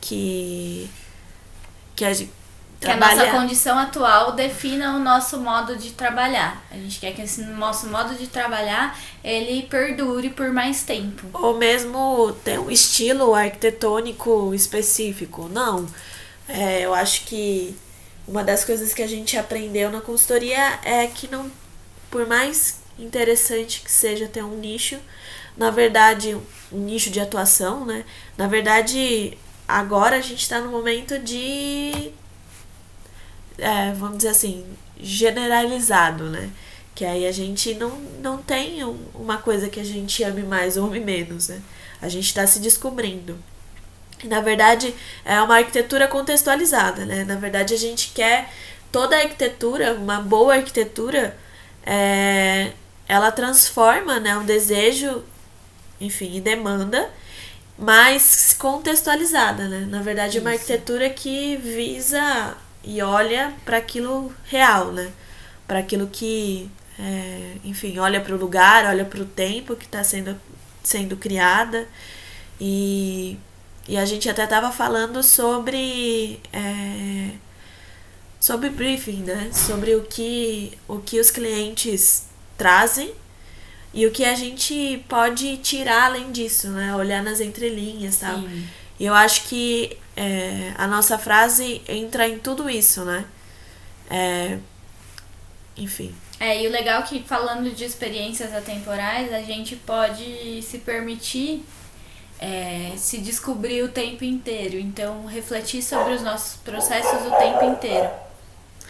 que 0.00 0.88
que 1.96 2.04
a 2.04 2.12
gente 2.12 2.30
Que 2.78 2.90
a 2.90 2.96
nossa 2.96 3.30
condição 3.30 3.78
atual 3.78 4.32
defina 4.32 4.94
o 4.96 4.98
nosso 5.00 5.40
modo 5.40 5.76
de 5.76 5.92
trabalhar. 5.92 6.62
A 6.70 6.74
gente 6.76 7.00
quer 7.00 7.12
que 7.14 7.22
esse 7.22 7.42
nosso 7.42 7.86
modo 7.88 8.14
de 8.14 8.26
trabalhar 8.26 8.96
ele 9.24 9.62
perdure 9.62 10.28
por 10.30 10.52
mais 10.52 10.82
tempo. 10.82 11.26
ou 11.32 11.56
mesmo 11.56 12.32
ter 12.44 12.60
um 12.60 12.70
estilo 12.70 13.34
arquitetônico 13.34 14.54
específico. 14.54 15.48
Não. 15.48 15.86
É, 16.48 16.82
eu 16.82 16.94
acho 16.94 17.24
que 17.24 17.74
uma 18.28 18.44
das 18.44 18.64
coisas 18.64 18.92
que 18.92 19.02
a 19.02 19.06
gente 19.08 19.36
aprendeu 19.38 19.90
na 19.90 20.00
consultoria 20.00 20.78
é 20.84 21.06
que 21.06 21.28
não, 21.28 21.50
por 22.10 22.26
mais 22.26 22.80
interessante 22.98 23.80
que 23.80 23.90
seja 23.90 24.26
ter 24.28 24.44
um 24.44 24.56
nicho, 24.58 24.98
na 25.56 25.70
verdade, 25.70 26.36
um 26.70 26.78
nicho 26.78 27.10
de 27.10 27.20
atuação, 27.20 27.84
né? 27.86 28.04
Na 28.36 28.46
verdade, 28.46 29.36
agora 29.68 30.16
a 30.16 30.20
gente 30.20 30.42
está 30.42 30.60
no 30.60 30.70
momento 30.70 31.18
de 31.18 32.12
é, 33.58 33.92
vamos 33.92 34.18
dizer 34.18 34.28
assim, 34.30 34.66
generalizado, 35.00 36.24
né? 36.30 36.50
Que 36.94 37.04
aí 37.04 37.26
a 37.26 37.32
gente 37.32 37.74
não, 37.74 37.90
não 38.22 38.38
tem 38.38 38.84
um- 38.84 38.98
uma 39.14 39.38
coisa 39.38 39.68
que 39.68 39.80
a 39.80 39.84
gente 39.84 40.22
ame 40.24 40.42
mais 40.42 40.76
ou 40.76 40.86
ame 40.86 41.00
menos, 41.00 41.48
né? 41.48 41.60
A 42.00 42.08
gente 42.08 42.26
está 42.26 42.46
se 42.46 42.58
descobrindo. 42.60 43.38
E, 44.24 44.26
na 44.28 44.40
verdade, 44.40 44.94
é 45.24 45.40
uma 45.42 45.56
arquitetura 45.58 46.08
contextualizada, 46.08 47.04
né? 47.06 47.24
Na 47.24 47.36
verdade, 47.36 47.74
a 47.74 47.78
gente 47.78 48.12
quer 48.14 48.52
toda 48.92 49.16
a 49.16 49.20
arquitetura, 49.20 49.94
uma 49.94 50.20
boa 50.20 50.54
arquitetura, 50.56 51.36
é, 51.84 52.72
ela 53.08 53.30
transforma 53.32 54.18
né, 54.20 54.36
um 54.36 54.44
desejo, 54.44 55.22
enfim, 56.00 56.36
em 56.36 56.40
demanda, 56.40 57.10
mas 57.78 58.54
contextualizada, 58.58 59.68
né? 59.68 59.86
Na 59.88 60.02
verdade, 60.02 60.38
é 60.38 60.40
uma 60.40 60.50
arquitetura 60.52 61.10
que 61.10 61.56
visa 61.56 62.56
e 62.82 63.02
olha 63.02 63.52
para 63.64 63.78
aquilo 63.78 64.32
real, 64.44 64.92
né? 64.92 65.12
Para 65.66 65.80
aquilo 65.80 66.06
que, 66.06 66.70
é, 66.98 67.56
enfim, 67.64 67.98
olha 67.98 68.20
para 68.20 68.34
o 68.34 68.38
lugar, 68.38 68.86
olha 68.86 69.04
para 69.04 69.20
o 69.20 69.26
tempo 69.26 69.76
que 69.76 69.84
está 69.84 70.02
sendo, 70.02 70.40
sendo 70.82 71.16
criada. 71.16 71.86
E, 72.60 73.38
e 73.88 73.96
a 73.96 74.04
gente 74.04 74.28
até 74.30 74.44
estava 74.44 74.72
falando 74.72 75.22
sobre. 75.22 76.40
é, 76.52 77.30
sobre 78.40 78.70
briefing, 78.70 79.22
né? 79.22 79.50
Sobre 79.52 79.94
o 79.96 80.02
que, 80.04 80.72
o 80.88 80.98
que 80.98 81.20
os 81.20 81.30
clientes 81.30 82.26
trazem 82.56 83.12
e 83.96 84.06
o 84.06 84.10
que 84.10 84.26
a 84.26 84.34
gente 84.34 85.02
pode 85.08 85.56
tirar 85.56 86.04
além 86.04 86.30
disso, 86.30 86.68
né? 86.68 86.94
Olhar 86.94 87.22
nas 87.22 87.40
entrelinhas 87.40 88.16
e 88.16 88.20
tal. 88.20 88.44
E 89.00 89.06
eu 89.06 89.14
acho 89.14 89.44
que 89.44 89.96
é, 90.14 90.74
a 90.76 90.86
nossa 90.86 91.18
frase 91.18 91.80
entra 91.88 92.28
em 92.28 92.38
tudo 92.38 92.68
isso, 92.68 93.06
né? 93.06 93.24
É, 94.10 94.58
enfim. 95.78 96.14
É, 96.38 96.62
e 96.62 96.66
o 96.66 96.70
legal 96.70 97.00
é 97.00 97.04
que 97.04 97.22
falando 97.22 97.74
de 97.74 97.84
experiências 97.84 98.54
atemporais, 98.54 99.32
a 99.32 99.40
gente 99.40 99.74
pode 99.74 100.60
se 100.62 100.76
permitir 100.80 101.64
é, 102.38 102.92
se 102.98 103.16
descobrir 103.16 103.82
o 103.82 103.88
tempo 103.88 104.24
inteiro. 104.24 104.78
Então, 104.78 105.24
refletir 105.24 105.82
sobre 105.82 106.12
os 106.12 106.20
nossos 106.20 106.56
processos 106.58 107.26
o 107.26 107.34
tempo 107.38 107.64
inteiro. 107.64 108.10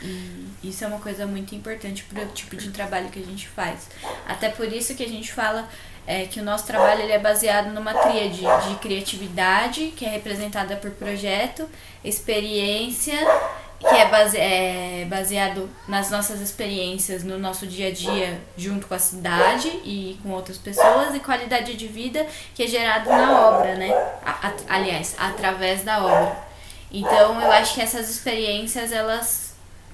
E 0.03 0.47
isso 0.63 0.85
é 0.85 0.87
uma 0.87 0.99
coisa 1.01 1.27
muito 1.27 1.55
importante 1.55 2.03
para 2.05 2.23
o 2.23 2.27
tipo 2.29 2.55
de 2.57 2.71
trabalho 2.71 3.09
que 3.09 3.19
a 3.19 3.25
gente 3.25 3.49
faz. 3.49 3.89
Até 4.29 4.49
por 4.49 4.71
isso 4.73 4.95
que 4.95 5.03
a 5.05 5.09
gente 5.09 5.33
fala 5.33 5.69
é, 6.07 6.25
que 6.27 6.39
o 6.41 6.45
nosso 6.45 6.67
trabalho 6.67 7.03
ele 7.03 7.13
é 7.13 7.19
baseado 7.19 7.73
numa 7.73 7.93
tríade 7.95 8.41
de 8.69 8.75
criatividade, 8.81 9.93
que 9.97 10.05
é 10.05 10.09
representada 10.11 10.77
por 10.77 10.91
projeto, 10.93 11.69
experiência, 12.05 13.17
que 13.79 13.87
é, 13.87 14.07
base, 14.09 14.37
é 14.39 15.07
baseado 15.09 15.69
nas 15.87 16.11
nossas 16.11 16.41
experiências 16.41 17.23
no 17.23 17.39
nosso 17.39 17.67
dia 17.67 17.89
a 17.89 17.91
dia 17.93 18.41
junto 18.57 18.87
com 18.87 18.95
a 18.95 18.99
cidade 18.99 19.69
e 19.85 20.19
com 20.23 20.31
outras 20.31 20.59
pessoas, 20.59 21.15
e 21.15 21.21
qualidade 21.21 21.75
de 21.75 21.87
vida, 21.87 22.27
que 22.55 22.63
é 22.63 22.67
gerado 22.67 23.09
na 23.11 23.49
obra, 23.49 23.75
né? 23.75 23.93
A- 24.25 24.49
a- 24.49 24.77
aliás, 24.77 25.15
através 25.19 25.83
da 25.83 26.05
obra. 26.05 26.37
Então, 26.91 27.41
eu 27.41 27.51
acho 27.53 27.75
que 27.75 27.81
essas 27.83 28.09
experiências, 28.09 28.93
elas 28.93 29.46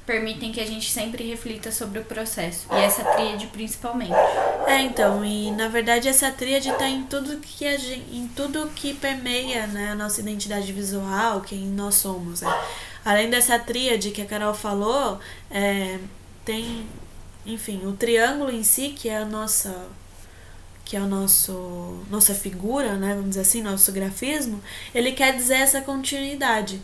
permitem 0.04 0.50
que 0.50 0.60
a 0.60 0.66
gente 0.66 0.90
sempre 0.90 1.24
reflita 1.28 1.70
sobre 1.70 2.00
o 2.00 2.04
processo. 2.04 2.66
E 2.72 2.76
essa 2.76 3.04
tríade 3.04 3.46
principalmente. 3.46 4.12
É, 4.66 4.80
então, 4.80 5.24
e 5.24 5.50
na 5.52 5.68
verdade 5.68 6.08
essa 6.08 6.30
tríade 6.30 6.72
tá 6.72 6.88
em 6.88 7.04
tudo 7.04 7.38
que 7.38 7.66
a 7.66 7.76
gente, 7.76 8.14
em 8.14 8.28
tudo 8.28 8.70
que 8.74 8.94
permeia, 8.94 9.66
né, 9.68 9.90
a 9.92 9.94
nossa 9.94 10.20
identidade 10.20 10.72
visual, 10.72 11.40
quem 11.40 11.66
nós 11.66 11.94
somos, 11.96 12.40
né? 12.40 12.62
Além 13.04 13.30
dessa 13.30 13.58
tríade 13.58 14.10
que 14.10 14.22
a 14.22 14.26
Carol 14.26 14.54
falou, 14.54 15.18
é, 15.50 15.98
tem, 16.44 16.86
enfim, 17.44 17.84
o 17.86 17.92
triângulo 17.92 18.50
em 18.50 18.62
si, 18.62 18.90
que 18.90 19.08
é 19.08 19.18
a 19.18 19.24
nossa 19.24 19.86
que 20.84 20.96
é 20.96 21.00
o 21.00 21.06
nosso 21.06 22.04
nossa 22.10 22.34
figura, 22.34 22.94
né, 22.96 23.14
vamos 23.14 23.30
dizer 23.30 23.42
assim, 23.42 23.62
nosso 23.62 23.92
grafismo, 23.92 24.60
ele 24.94 25.12
quer 25.12 25.34
dizer 25.34 25.56
essa 25.56 25.80
continuidade. 25.80 26.80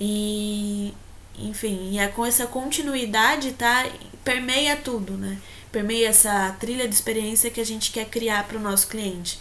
E 0.00 0.92
enfim, 1.38 1.90
e 1.92 1.98
é 1.98 2.08
com 2.08 2.24
essa 2.24 2.46
continuidade, 2.46 3.52
tá? 3.52 3.86
Permeia 4.24 4.76
tudo, 4.76 5.12
né? 5.14 5.38
Permeia 5.70 6.08
essa 6.08 6.56
trilha 6.58 6.88
de 6.88 6.94
experiência 6.94 7.50
que 7.50 7.60
a 7.60 7.64
gente 7.64 7.90
quer 7.90 8.06
criar 8.06 8.46
para 8.46 8.56
o 8.56 8.60
nosso 8.60 8.88
cliente. 8.88 9.38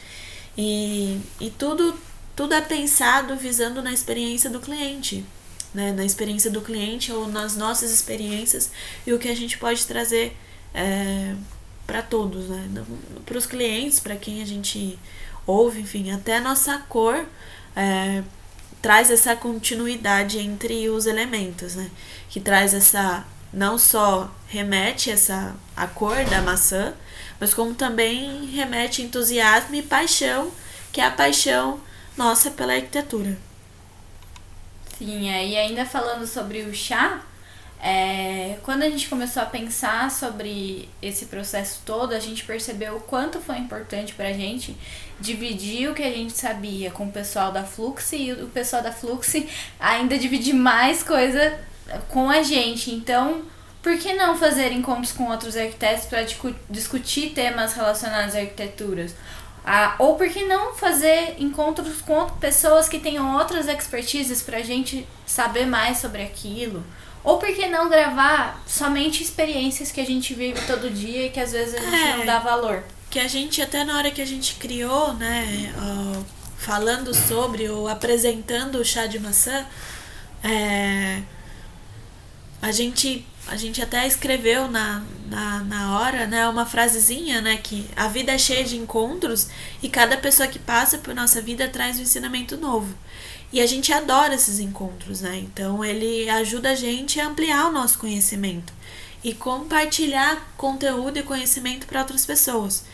E, 0.58 1.20
e 1.40 1.50
tudo, 1.52 1.98
tudo 2.36 2.54
é 2.54 2.62
pensado 2.62 3.36
visando 3.36 3.82
na 3.82 3.94
experiência 3.94 4.50
do 4.50 4.60
cliente, 4.60 5.26
né? 5.74 5.92
Na 5.92 6.04
experiência 6.06 6.52
do 6.52 6.62
cliente 6.62 7.12
ou 7.12 7.28
nas 7.28 7.56
nossas 7.56 7.92
experiências 7.92 8.72
e 9.06 9.14
o 9.14 9.20
que 9.20 9.30
a 9.30 9.36
gente 9.36 9.58
pode 9.58 9.86
trazer 9.86 10.36
é, 10.74 11.36
para 11.88 12.02
todos, 12.02 12.50
né? 12.50 12.70
Para 13.26 13.38
os 13.38 13.46
clientes, 13.46 14.00
para 14.00 14.16
quem 14.16 14.42
a 14.42 14.46
gente 14.46 15.00
ouve, 15.48 15.82
enfim, 15.82 16.12
até 16.12 16.38
a 16.38 16.42
nossa 16.42 16.78
cor. 16.90 17.26
É, 17.76 18.24
traz 18.82 19.10
essa 19.10 19.36
continuidade 19.36 20.40
entre 20.40 20.90
os 20.90 21.06
elementos, 21.06 21.76
né? 21.76 21.90
Que 22.30 22.40
traz 22.40 22.74
essa 22.74 23.26
não 23.52 23.78
só 23.78 24.30
remete 24.48 25.10
essa 25.10 25.56
a 25.76 25.88
cor 25.88 26.24
da 26.26 26.42
maçã, 26.42 26.94
mas 27.40 27.54
como 27.54 27.74
também 27.74 28.46
remete 28.48 29.02
entusiasmo 29.02 29.76
e 29.76 29.82
paixão, 29.82 30.52
que 30.92 31.00
é 31.00 31.06
a 31.06 31.12
paixão 31.12 31.80
nossa 32.18 32.52
pela 32.52 32.74
arquitetura. 32.74 33.38
Sim, 34.98 35.30
e 35.30 35.58
ainda 35.58 35.86
falando 35.86 36.26
sobre 36.26 36.62
o 36.64 36.74
chá, 36.74 37.22
é, 37.88 38.58
quando 38.64 38.82
a 38.82 38.90
gente 38.90 39.08
começou 39.08 39.44
a 39.44 39.46
pensar 39.46 40.10
sobre 40.10 40.90
esse 41.04 41.28
processo 41.28 41.84
todo, 41.86 42.16
a 42.16 42.20
gente 42.20 42.44
percebeu 42.44 42.96
o 42.96 43.00
quanto 43.00 43.40
foi 43.40 43.60
importante 43.60 44.16
para 44.16 44.30
a 44.30 44.34
gente 44.34 44.76
dividir 45.20 45.92
o 45.92 45.94
que 45.94 46.02
a 46.02 46.10
gente 46.10 46.34
sabia 46.34 46.90
com 46.90 47.06
o 47.06 47.12
pessoal 47.12 47.52
da 47.52 47.64
Flux 47.64 48.12
e 48.14 48.32
o 48.32 48.48
pessoal 48.48 48.82
da 48.82 48.92
Flux 48.92 49.36
ainda 49.80 50.18
dividir 50.18 50.56
mais 50.56 51.04
coisa 51.04 51.60
com 52.10 52.28
a 52.28 52.42
gente. 52.42 52.90
Então, 52.90 53.44
por 53.84 53.96
que 54.00 54.14
não 54.14 54.36
fazer 54.36 54.72
encontros 54.72 55.12
com 55.12 55.30
outros 55.30 55.56
arquitetos 55.56 56.06
para 56.06 56.26
discutir 56.68 57.34
temas 57.36 57.74
relacionados 57.74 58.34
à 58.34 58.40
arquitetura? 58.40 59.06
Ah, 59.64 59.94
ou 60.00 60.16
por 60.16 60.28
que 60.28 60.44
não 60.46 60.74
fazer 60.74 61.36
encontros 61.38 62.02
com 62.02 62.28
pessoas 62.40 62.90
que 62.90 62.98
tenham 62.98 63.38
outras 63.38 63.68
expertises 63.68 64.42
para 64.42 64.58
a 64.58 64.64
gente 64.64 65.08
saber 65.24 65.68
mais 65.68 66.00
sobre 66.00 66.24
aquilo? 66.24 66.84
Ou 67.26 67.40
por 67.40 67.54
que 67.54 67.68
não 67.68 67.90
gravar 67.90 68.64
somente 68.68 69.24
experiências 69.24 69.92
que 69.92 70.00
a 70.00 70.06
gente 70.06 70.36
vive 70.36 70.62
todo 70.68 70.92
dia 70.92 71.26
e 71.26 71.30
que 71.32 71.40
às 71.40 71.52
vezes 71.52 71.74
a 71.74 71.80
gente 71.80 71.96
é, 71.96 72.18
não 72.18 72.26
dá 72.26 72.38
valor? 72.38 72.84
Que 73.10 73.20
a 73.20 73.28
gente, 73.28 73.64
até 73.64 73.84
na 73.84 73.98
hora 73.98 74.12
que 74.12 74.22
a 74.22 74.26
gente 74.26 74.56
criou, 74.56 75.12
né, 75.16 75.74
falando 76.58 77.16
sobre 77.16 77.68
ou 77.68 77.88
apresentando 77.88 78.76
o 78.76 78.86
chá 78.86 79.08
de 79.08 79.20
maçã, 79.20 79.66
é, 80.44 81.24
a 82.62 82.72
gente 82.72 83.26
a 83.48 83.56
gente 83.56 83.80
até 83.82 84.08
escreveu 84.08 84.68
na, 84.68 85.04
na, 85.28 85.60
na 85.60 86.00
hora, 86.00 86.26
né, 86.26 86.48
uma 86.48 86.66
frasezinha, 86.66 87.42
né, 87.42 87.58
que 87.58 87.88
a 87.96 88.08
vida 88.08 88.32
é 88.32 88.38
cheia 88.40 88.64
de 88.64 88.76
encontros 88.76 89.50
e 89.84 89.90
cada 89.90 90.18
pessoa 90.18 90.48
que 90.48 90.58
passa 90.58 90.98
por 90.98 91.14
nossa 91.14 91.42
vida 91.42 91.68
traz 91.68 92.00
um 92.00 92.02
ensinamento 92.02 92.58
novo. 92.58 92.96
E 93.52 93.62
a 93.62 93.66
gente 93.66 93.94
adora 93.94 94.36
esses 94.36 94.60
encontros, 94.60 95.22
né? 95.22 95.38
Então 95.38 95.84
ele 95.84 96.30
ajuda 96.30 96.72
a 96.72 96.76
gente 96.76 97.20
a 97.20 97.28
ampliar 97.28 97.68
o 97.68 97.72
nosso 97.72 97.98
conhecimento 97.98 98.74
e 99.24 99.34
compartilhar 99.34 100.54
conteúdo 100.58 101.18
e 101.18 101.24
conhecimento 101.24 101.88
para 101.88 102.02
outras 102.02 102.26
pessoas. 102.26 102.86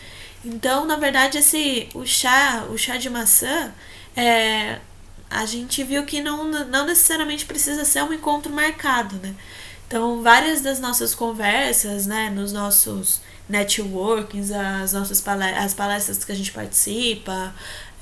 Então, 0.44 0.86
na 0.86 0.96
verdade, 0.96 1.38
esse 1.38 1.88
o 1.94 2.04
chá, 2.06 2.66
o 2.70 2.76
chá 2.76 2.96
de 2.96 3.08
maçã, 3.10 3.72
é, 4.16 4.78
a 5.30 5.46
gente 5.46 5.82
viu 5.84 6.04
que 6.04 6.20
não, 6.20 6.44
não 6.44 6.86
necessariamente 6.86 7.44
precisa 7.44 7.84
ser 7.84 8.02
um 8.02 8.12
encontro 8.12 8.52
marcado, 8.52 9.16
né? 9.16 9.34
Então, 9.86 10.22
várias 10.22 10.62
das 10.62 10.80
nossas 10.80 11.14
conversas, 11.14 12.06
né, 12.06 12.30
nos 12.30 12.50
nossos 12.50 13.20
networkings, 13.46 14.50
as 14.50 14.94
nossas 14.94 15.20
palestras, 15.20 15.64
as 15.66 15.74
palestras 15.74 16.24
que 16.24 16.32
a 16.32 16.34
gente 16.34 16.50
participa, 16.50 17.54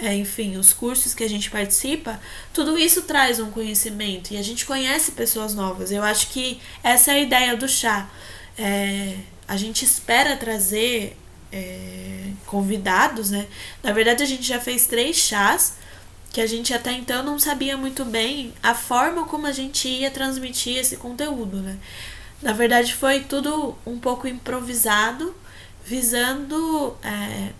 é, 0.02 0.14
enfim, 0.14 0.56
os 0.56 0.72
cursos 0.72 1.14
que 1.14 1.22
a 1.22 1.28
gente 1.28 1.50
participa, 1.50 2.20
tudo 2.52 2.78
isso 2.78 3.02
traz 3.02 3.38
um 3.38 3.50
conhecimento 3.50 4.32
e 4.32 4.36
a 4.36 4.42
gente 4.42 4.64
conhece 4.64 5.12
pessoas 5.12 5.54
novas. 5.54 5.90
Eu 5.92 6.02
acho 6.02 6.28
que 6.28 6.60
essa 6.82 7.12
é 7.12 7.14
a 7.14 7.18
ideia 7.18 7.56
do 7.56 7.68
chá. 7.68 8.08
É, 8.58 9.16
a 9.46 9.56
gente 9.56 9.84
espera 9.84 10.36
trazer 10.36 11.16
é, 11.52 12.30
convidados, 12.46 13.30
né? 13.30 13.46
Na 13.82 13.92
verdade, 13.92 14.22
a 14.22 14.26
gente 14.26 14.42
já 14.42 14.60
fez 14.60 14.86
três 14.86 15.16
chás 15.16 15.74
que 16.32 16.40
a 16.40 16.46
gente 16.46 16.72
até 16.72 16.92
então 16.92 17.22
não 17.24 17.38
sabia 17.38 17.76
muito 17.76 18.04
bem 18.04 18.54
a 18.62 18.72
forma 18.72 19.24
como 19.24 19.46
a 19.46 19.52
gente 19.52 19.88
ia 19.88 20.10
transmitir 20.10 20.76
esse 20.76 20.96
conteúdo, 20.96 21.56
né? 21.58 21.76
Na 22.40 22.52
verdade, 22.52 22.94
foi 22.94 23.20
tudo 23.20 23.76
um 23.84 23.98
pouco 23.98 24.26
improvisado, 24.26 25.34
visando 25.84 26.96
é, 27.02 27.52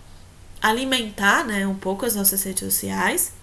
alimentar, 0.61 1.45
né, 1.45 1.65
um 1.65 1.75
pouco 1.75 2.05
as 2.05 2.15
nossas 2.15 2.43
redes 2.43 2.63
sociais. 2.63 3.33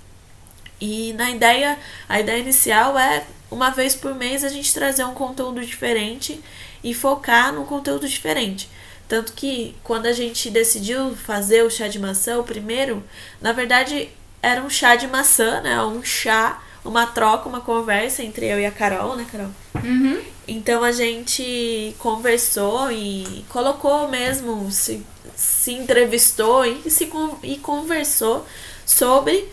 E 0.80 1.12
na 1.14 1.30
ideia, 1.30 1.78
a 2.08 2.20
ideia 2.20 2.38
inicial 2.38 2.98
é 2.98 3.24
uma 3.50 3.70
vez 3.70 3.94
por 3.94 4.14
mês 4.14 4.44
a 4.44 4.48
gente 4.48 4.72
trazer 4.72 5.04
um 5.04 5.14
conteúdo 5.14 5.60
diferente 5.64 6.40
e 6.84 6.94
focar 6.94 7.52
num 7.52 7.64
conteúdo 7.64 8.08
diferente. 8.08 8.68
Tanto 9.08 9.32
que 9.32 9.74
quando 9.82 10.06
a 10.06 10.12
gente 10.12 10.50
decidiu 10.50 11.16
fazer 11.16 11.64
o 11.64 11.70
chá 11.70 11.88
de 11.88 11.98
maçã, 11.98 12.38
o 12.38 12.44
primeiro, 12.44 13.02
na 13.40 13.52
verdade 13.52 14.10
era 14.42 14.62
um 14.62 14.70
chá 14.70 14.94
de 14.96 15.08
maçã, 15.08 15.60
né? 15.62 15.82
Um 15.82 16.04
chá, 16.04 16.62
uma 16.84 17.06
troca, 17.06 17.48
uma 17.48 17.60
conversa 17.60 18.22
entre 18.22 18.46
eu 18.46 18.60
e 18.60 18.66
a 18.66 18.70
Carol, 18.70 19.16
né, 19.16 19.26
Carol? 19.32 19.50
Uhum. 19.82 20.20
Então 20.46 20.84
a 20.84 20.92
gente 20.92 21.96
conversou 21.98 22.92
e 22.92 23.44
colocou 23.48 24.08
mesmo, 24.08 24.70
se, 24.70 25.04
se 25.36 25.72
entrevistou 25.72 26.64
e, 26.64 26.90
se, 26.90 27.10
e 27.42 27.56
conversou 27.58 28.46
sobre 28.86 29.48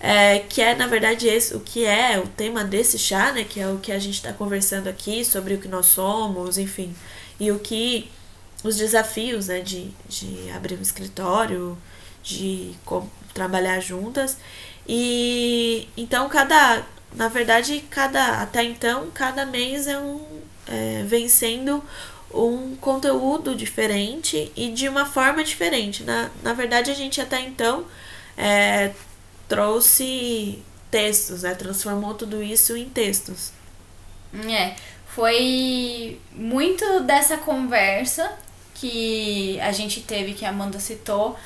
é, 0.00 0.38
que 0.40 0.62
é 0.62 0.74
na 0.74 0.86
verdade 0.86 1.28
esse 1.28 1.54
o 1.54 1.60
que 1.60 1.84
é 1.84 2.18
o 2.18 2.26
tema 2.26 2.64
desse 2.64 2.98
chá, 2.98 3.32
né? 3.32 3.44
Que 3.44 3.60
é 3.60 3.68
o 3.68 3.78
que 3.78 3.92
a 3.92 3.98
gente 3.98 4.14
está 4.14 4.32
conversando 4.32 4.88
aqui 4.88 5.24
sobre 5.24 5.54
o 5.54 5.58
que 5.58 5.68
nós 5.68 5.86
somos, 5.86 6.56
enfim, 6.56 6.94
e 7.38 7.52
o 7.52 7.58
que 7.58 8.10
os 8.64 8.76
desafios, 8.76 9.48
né? 9.48 9.60
De, 9.60 9.90
de 10.08 10.50
abrir 10.54 10.78
um 10.78 10.82
escritório, 10.82 11.76
de 12.22 12.74
trabalhar 13.34 13.80
juntas. 13.80 14.38
E 14.88 15.86
então 15.96 16.28
cada, 16.28 16.84
na 17.14 17.28
verdade, 17.28 17.84
cada 17.90 18.42
até 18.42 18.64
então, 18.64 19.10
cada 19.12 19.44
mês 19.44 19.86
é 19.86 19.98
um 19.98 20.40
é, 20.66 21.04
vem 21.06 21.28
sendo 21.28 21.82
um 22.32 22.76
conteúdo 22.76 23.54
diferente 23.54 24.52
e 24.56 24.70
de 24.70 24.88
uma 24.88 25.04
forma 25.04 25.42
diferente. 25.42 26.04
Na, 26.04 26.30
na 26.42 26.52
verdade, 26.52 26.90
a 26.90 26.94
gente 26.94 27.20
até 27.20 27.40
então 27.40 27.84
é, 28.36 28.92
trouxe 29.48 30.62
textos, 30.90 31.42
né? 31.42 31.54
Transformou 31.54 32.14
tudo 32.14 32.42
isso 32.42 32.76
em 32.76 32.88
textos. 32.88 33.52
É, 34.48 34.74
foi 35.06 36.20
muito 36.32 37.00
dessa 37.00 37.36
conversa 37.36 38.32
que 38.74 39.58
a 39.60 39.72
gente 39.72 40.00
teve, 40.00 40.34
que 40.34 40.44
a 40.44 40.50
Amanda 40.50 40.78
citou, 40.78 41.36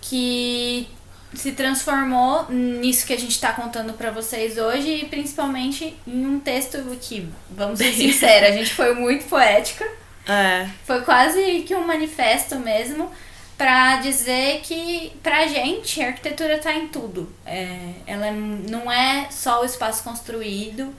que 0.00 0.86
se 1.34 1.52
transformou 1.52 2.48
nisso 2.50 3.06
que 3.06 3.12
a 3.12 3.18
gente 3.18 3.32
está 3.32 3.52
contando 3.52 3.94
para 3.94 4.10
vocês 4.10 4.56
hoje 4.58 4.88
e 4.88 5.06
principalmente 5.06 5.96
em 6.06 6.26
um 6.26 6.38
texto 6.38 6.78
que, 7.00 7.28
vamos 7.50 7.78
ser 7.78 7.92
sinceros, 7.96 8.50
a 8.50 8.52
gente 8.52 8.72
foi 8.72 8.94
muito 8.94 9.24
poética. 9.24 9.84
É. 10.26 10.68
Foi 10.84 11.02
quase 11.02 11.62
que 11.62 11.74
um 11.74 11.86
manifesto 11.86 12.58
mesmo 12.58 13.10
para 13.56 13.96
dizer 13.96 14.60
que 14.62 15.12
pra 15.22 15.46
gente 15.46 16.02
a 16.02 16.08
arquitetura 16.08 16.56
está 16.56 16.74
em 16.74 16.88
tudo. 16.88 17.32
É, 17.46 17.92
ela 18.06 18.30
não 18.30 18.90
é 18.90 19.28
só 19.30 19.62
o 19.62 19.64
espaço 19.64 20.02
construído, 20.02 20.94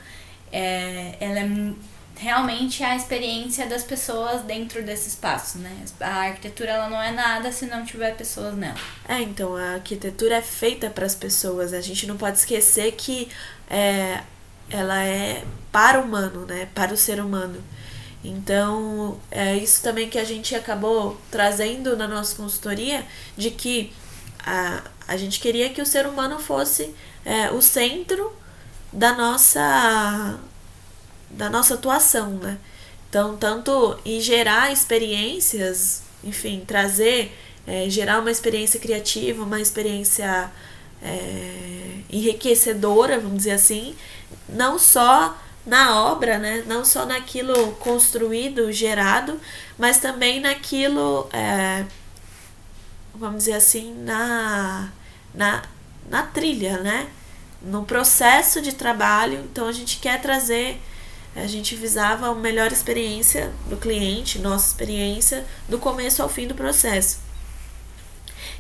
é, 0.52 1.16
ela 1.20 1.40
é 1.40 1.74
realmente 2.18 2.84
a 2.84 2.96
experiência 2.96 3.68
das 3.68 3.84
pessoas 3.84 4.42
dentro 4.44 4.82
desse 4.82 5.10
espaço, 5.10 5.58
né? 5.58 5.72
A 6.00 6.28
arquitetura 6.28 6.72
ela 6.72 6.90
não 6.90 7.02
é 7.02 7.12
nada 7.12 7.52
se 7.52 7.66
não 7.66 7.84
tiver 7.86 8.16
pessoas 8.16 8.56
nela. 8.56 8.78
É, 9.08 9.22
então 9.22 9.56
a 9.56 9.74
arquitetura 9.74 10.38
é 10.38 10.42
feita 10.42 10.90
para 10.90 11.06
as 11.06 11.16
pessoas. 11.16 11.74
A 11.74 11.82
gente 11.82 12.08
não 12.08 12.16
pode 12.16 12.38
esquecer 12.38 12.94
que 12.94 13.28
é, 13.70 14.22
ela 14.70 15.04
é 15.04 15.44
para 15.72 16.00
o 16.00 16.04
humano, 16.04 16.46
né? 16.46 16.70
Para 16.74 16.94
o 16.94 16.98
ser 16.98 17.20
humano. 17.20 17.62
Então, 18.28 19.20
é 19.30 19.56
isso 19.56 19.82
também 19.84 20.10
que 20.10 20.18
a 20.18 20.24
gente 20.24 20.56
acabou 20.56 21.20
trazendo 21.30 21.96
na 21.96 22.08
nossa 22.08 22.36
consultoria, 22.36 23.06
de 23.38 23.52
que 23.52 23.94
a, 24.40 24.82
a 25.08 25.16
gente 25.16 25.40
queria 25.40 25.70
que 25.70 25.82
o 25.82 25.86
ser 25.86 26.08
humano 26.08 26.40
fosse 26.40 26.94
é, 27.24 27.52
o 27.52 27.62
centro 27.62 28.32
da 28.92 29.14
nossa 29.14 30.40
da 31.30 31.50
nossa 31.50 31.74
atuação, 31.74 32.32
né? 32.32 32.58
Então, 33.10 33.36
tanto 33.36 33.98
em 34.06 34.20
gerar 34.22 34.72
experiências, 34.72 36.02
enfim, 36.24 36.64
trazer, 36.66 37.38
é, 37.68 37.90
gerar 37.90 38.20
uma 38.20 38.32
experiência 38.32 38.80
criativa, 38.80 39.44
uma 39.44 39.60
experiência 39.60 40.50
é, 41.02 41.98
enriquecedora, 42.10 43.20
vamos 43.20 43.38
dizer 43.40 43.52
assim, 43.52 43.96
não 44.48 44.80
só 44.80 45.38
na 45.66 46.04
obra, 46.04 46.38
né? 46.38 46.64
Não 46.68 46.86
só 46.86 47.06
naquilo 47.06 47.72
construído, 47.74 48.72
gerado, 48.72 49.40
mas 49.78 49.98
também 50.00 50.40
naquilo, 50.40 51.28
é, 51.34 51.86
vamos 53.14 53.40
dizer 53.40 53.54
assim, 53.54 53.94
na, 54.04 54.90
na, 55.34 55.64
na 56.10 56.24
trilha, 56.24 56.80
né? 56.80 57.08
No 57.62 57.84
processo 57.86 58.62
de 58.62 58.74
trabalho. 58.74 59.40
Então 59.52 59.68
a 59.68 59.72
gente 59.72 59.98
quer 59.98 60.22
trazer 60.22 60.80
a 61.36 61.48
gente 61.48 61.76
visava 61.76 62.30
a 62.30 62.34
melhor 62.34 62.72
experiência 62.72 63.52
do 63.70 63.76
cliente, 63.76 64.40
nossa 64.40 64.68
experiência, 64.70 65.46
do 65.68 65.78
começo 65.78 66.24
ao 66.24 66.30
fim 66.30 66.48
do 66.48 66.56
processo. 66.56 67.25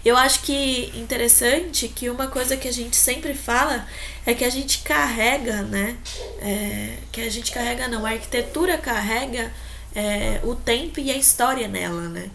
Eu 0.05 0.15
acho 0.15 0.41
que 0.41 0.91
interessante 0.93 1.87
que 1.87 2.11
uma 2.11 2.27
coisa 2.27 2.55
que 2.55 2.67
a 2.67 2.71
gente 2.71 2.95
sempre 2.95 3.33
fala 3.33 3.87
é 4.23 4.35
que 4.35 4.45
a 4.45 4.49
gente 4.51 4.83
carrega, 4.83 5.63
né? 5.63 5.97
É, 6.39 6.97
que 7.11 7.21
a 7.21 7.29
gente 7.29 7.51
carrega 7.51 7.87
não, 7.87 8.05
a 8.05 8.11
arquitetura 8.11 8.77
carrega 8.77 9.51
é, 9.95 10.39
o 10.43 10.53
tempo 10.53 10.99
e 10.99 11.09
a 11.09 11.17
história 11.17 11.67
nela, 11.67 12.07
né? 12.07 12.29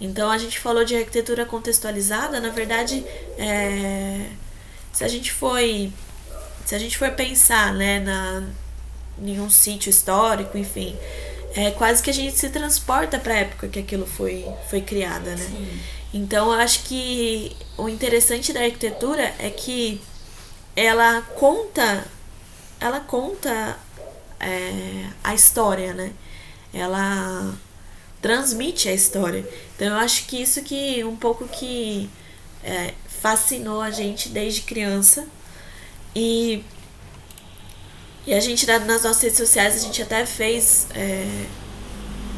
Então 0.00 0.30
a 0.30 0.38
gente 0.38 0.58
falou 0.58 0.82
de 0.82 0.96
arquitetura 0.96 1.44
contextualizada, 1.44 2.40
na 2.40 2.48
verdade, 2.48 3.04
é, 3.36 4.24
se 4.90 5.04
a 5.04 5.08
gente 5.08 5.30
foi 5.30 5.92
se 6.64 6.74
a 6.74 6.78
gente 6.78 6.96
for 6.96 7.10
pensar, 7.10 7.74
né, 7.74 8.00
na 8.00 8.44
em 9.22 9.38
um 9.38 9.50
sítio 9.50 9.90
histórico, 9.90 10.56
enfim, 10.56 10.96
é 11.54 11.70
quase 11.72 12.02
que 12.02 12.08
a 12.08 12.14
gente 12.14 12.38
se 12.38 12.48
transporta 12.48 13.18
para 13.18 13.34
a 13.34 13.38
época 13.38 13.68
que 13.68 13.78
aquilo 13.78 14.06
foi 14.06 14.46
foi 14.70 14.80
criada, 14.80 15.32
né? 15.32 15.46
Sim. 15.46 15.80
Então 16.12 16.52
eu 16.52 16.60
acho 16.60 16.84
que 16.84 17.56
o 17.76 17.88
interessante 17.88 18.52
da 18.52 18.60
arquitetura 18.60 19.34
é 19.38 19.50
que 19.50 20.00
ela 20.74 21.22
conta 21.22 22.04
ela 22.80 23.00
conta 23.00 23.78
é, 24.40 25.10
a 25.22 25.34
história, 25.34 25.92
né? 25.92 26.12
Ela 26.72 27.54
transmite 28.22 28.88
a 28.88 28.92
história. 28.92 29.46
Então 29.76 29.88
eu 29.88 29.96
acho 29.96 30.26
que 30.26 30.40
isso 30.40 30.62
que 30.62 31.04
um 31.04 31.16
pouco 31.16 31.46
que 31.46 32.08
é, 32.64 32.94
fascinou 33.20 33.80
a 33.80 33.90
gente 33.90 34.28
desde 34.30 34.62
criança 34.62 35.26
e 36.14 36.64
e 38.26 38.34
a 38.34 38.40
gente 38.40 38.66
nas 38.66 39.02
nossas 39.02 39.22
redes 39.22 39.38
sociais 39.38 39.76
a 39.76 39.78
gente 39.78 40.02
até 40.02 40.26
fez 40.26 40.86
é, 40.94 41.46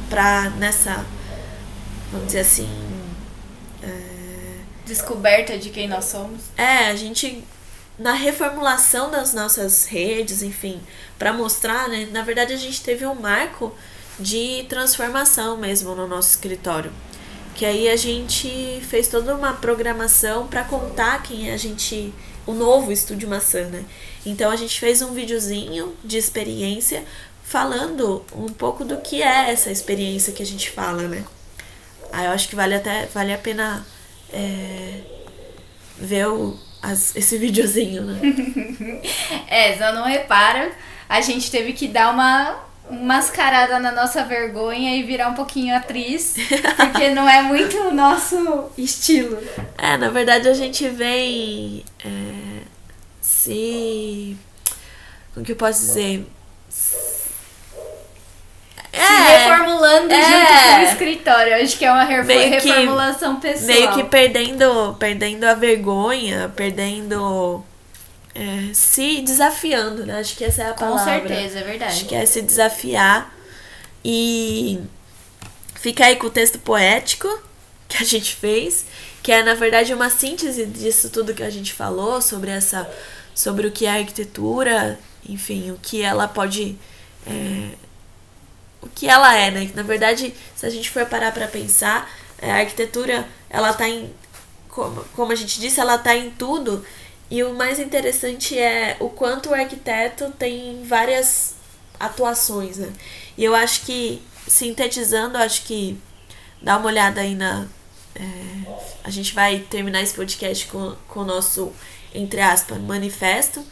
pra 0.09 0.51
nessa 0.51 1.05
vamos 2.13 2.27
dizer 2.27 2.41
assim 2.41 2.92
é, 3.83 4.59
descoberta 4.87 5.59
de 5.59 5.71
quem 5.71 5.89
nós 5.89 6.07
somos. 6.07 6.43
É, 6.57 6.89
a 6.89 6.97
gente 6.97 7.45
na 7.99 8.15
reformulação 8.15 9.11
das 9.11 9.35
nossas 9.35 9.85
redes, 9.85 10.43
enfim, 10.43 10.81
para 11.19 11.33
mostrar, 11.33 11.89
né? 11.89 12.09
Na 12.11 12.23
verdade 12.23 12.53
a 12.53 12.57
gente 12.57 12.83
teve 12.83 13.07
um 13.07 13.15
marco 13.15 13.75
de 14.19 14.65
transformação 14.69 15.57
mesmo 15.57 15.95
no 15.95 16.07
nosso 16.07 16.31
escritório. 16.31 16.93
Que 17.55 17.67
aí 17.67 17.89
a 17.89 17.97
gente 17.97 18.81
fez 18.89 19.09
toda 19.09 19.35
uma 19.35 19.53
programação 19.53 20.47
para 20.47 20.65
contar 20.65 21.23
quem 21.23 21.51
é 21.51 21.55
a 21.55 21.57
gente, 21.57 22.13
o 22.47 22.55
novo 22.55 22.91
Estúdio 22.91 23.29
Maçã, 23.29 23.67
né? 23.67 23.85
Então 24.25 24.51
a 24.51 24.57
gente 24.57 24.81
fez 24.81 25.03
um 25.03 25.13
videozinho 25.13 25.95
de 26.03 26.17
experiência 26.17 27.05
falando 27.45 28.25
um 28.35 28.49
pouco 28.49 28.85
do 28.85 28.97
que 28.99 29.23
é 29.23 29.51
essa 29.51 29.71
experiência 29.71 30.33
que 30.33 30.43
a 30.43 30.47
gente 30.47 30.71
fala, 30.71 31.07
né? 31.07 31.25
Aí 32.13 32.27
eu 32.27 32.33
acho 32.33 32.49
que 32.49 32.55
vale 32.55 32.75
até 32.75 33.07
vale 33.07 33.33
a 33.33 33.39
pena 33.39 33.85
é, 34.33 35.01
ver 35.99 36.29
o, 36.29 36.59
as, 36.83 37.17
esse 37.17 37.39
videozinho, 37.39 38.03
né? 38.03 38.21
é, 39.49 39.77
só 39.77 39.93
não 39.93 40.05
repara, 40.05 40.73
a 41.09 41.21
gente 41.21 41.51
teve 41.51 41.73
que 41.73 41.89
dar 41.89 42.13
uma 42.13 42.61
mascarada 42.91 43.79
na 43.79 43.93
nossa 43.93 44.25
vergonha 44.25 44.97
e 44.97 45.03
virar 45.03 45.29
um 45.29 45.35
pouquinho 45.35 45.75
atriz, 45.75 46.35
porque 46.77 47.11
não 47.11 47.29
é 47.29 47.43
muito 47.43 47.77
o 47.79 47.95
nosso 47.95 48.71
estilo. 48.77 49.39
É, 49.79 49.97
na 49.97 50.11
verdade 50.11 50.49
a 50.49 50.55
gente 50.55 50.89
vem 50.89 51.85
é, 52.05 52.63
se. 53.21 54.37
Como 55.33 55.47
que 55.47 55.53
eu 55.53 55.57
posso 55.57 55.81
dizer? 55.81 56.27
É, 58.93 58.99
se 58.99 59.23
reformulando 59.23 60.13
é, 60.13 60.23
junto 60.23 60.53
com 60.53 60.79
o 60.79 60.83
escritório. 60.83 61.55
Acho 61.55 61.79
que 61.79 61.85
é 61.85 61.91
uma 61.91 62.05
reformulação 62.05 63.37
que, 63.37 63.49
pessoal. 63.49 63.67
Meio 63.67 63.93
que 63.95 64.05
perdendo, 64.05 64.95
perdendo 64.99 65.45
a 65.45 65.55
vergonha, 65.55 66.53
perdendo 66.55 67.65
é, 68.35 68.73
se 68.73 69.23
desafiando, 69.23 70.07
né? 70.07 70.21
Acho 70.21 70.37
que 70.37 70.45
essa 70.45 70.63
é 70.63 70.71
a 70.71 70.75
palavra. 70.75 71.21
Com 71.21 71.29
certeza, 71.29 71.59
é 71.59 71.63
verdade. 71.63 71.93
Acho 71.93 72.05
que 72.07 72.15
é 72.15 72.27
se 72.27 72.43
desafiar 72.43 73.35
e 74.05 74.81
fica 75.75 76.07
aí 76.07 76.17
com 76.17 76.27
o 76.27 76.31
texto 76.31 76.59
poético 76.59 77.29
que 77.89 78.03
a 78.03 78.07
gente 78.07 78.35
fez, 78.35 78.87
que 79.23 79.31
é 79.31 79.43
na 79.43 79.55
verdade 79.55 79.93
uma 79.93 80.09
síntese 80.09 80.67
disso 80.67 81.11
tudo 81.11 81.35
que 81.35 81.43
a 81.43 81.51
gente 81.51 81.73
falou 81.73 82.21
sobre 82.23 82.51
essa 82.51 82.89
sobre 83.35 83.67
o 83.67 83.71
que 83.71 83.87
é 83.87 83.91
arquitetura, 83.99 84.99
enfim, 85.27 85.71
o 85.71 85.79
que 85.81 86.03
ela 86.03 86.29
pode 86.29 86.77
é, 87.27 87.69
o 88.83 88.89
que 88.89 89.09
ela 89.09 89.35
é, 89.35 89.51
né? 89.51 89.71
Na 89.75 89.83
verdade, 89.83 90.35
se 90.55 90.67
a 90.67 90.71
gente 90.71 90.91
for 90.91 91.07
parar 91.07 91.33
para 91.33 91.47
pensar, 91.47 92.11
é, 92.39 92.51
a 92.51 92.57
arquitetura, 92.57 93.27
ela 93.49 93.73
tá 93.73 93.89
em 93.89 94.13
como, 94.69 95.05
como 95.15 95.33
a 95.33 95.35
gente 95.35 95.61
disse, 95.61 95.79
ela 95.79 95.99
tá 95.99 96.17
em 96.17 96.31
tudo 96.31 96.85
e 97.31 97.43
o 97.43 97.55
mais 97.55 97.79
interessante 97.79 98.59
é 98.59 98.97
o 99.01 99.09
quanto 99.09 99.51
o 99.51 99.55
arquiteto 99.55 100.31
tem 100.39 100.83
várias 100.85 101.55
atuações, 101.99 102.77
né? 102.77 102.93
E 103.39 103.45
eu 103.45 103.55
acho 103.55 103.83
que, 103.87 104.21
sintetizando, 104.47 105.39
acho 105.39 105.63
que 105.63 105.99
dá 106.61 106.77
uma 106.77 106.89
olhada 106.89 107.21
aí 107.21 107.35
na. 107.35 107.67
É, 108.15 108.23
a 109.05 109.09
gente 109.09 109.35
vai 109.35 109.61
terminar 109.61 110.03
esse 110.03 110.13
podcast 110.13 110.67
com, 110.67 110.95
com 111.09 111.21
o 111.21 111.25
nosso, 111.25 111.73
entre 112.15 112.41
aspas, 112.41 112.79
manifesto 112.79 113.65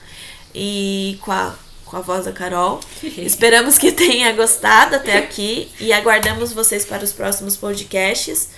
e 0.54 1.18
com 1.20 1.32
a, 1.32 1.54
com 1.90 1.96
a 1.96 2.00
voz 2.00 2.24
da 2.24 2.32
Carol. 2.32 2.78
Esperamos 3.02 3.76
que 3.76 3.90
tenha 3.90 4.32
gostado 4.32 4.94
até 4.96 5.18
aqui 5.18 5.68
e 5.80 5.92
aguardamos 5.92 6.52
vocês 6.52 6.84
para 6.84 7.02
os 7.02 7.12
próximos 7.12 7.56
podcasts. 7.56 8.50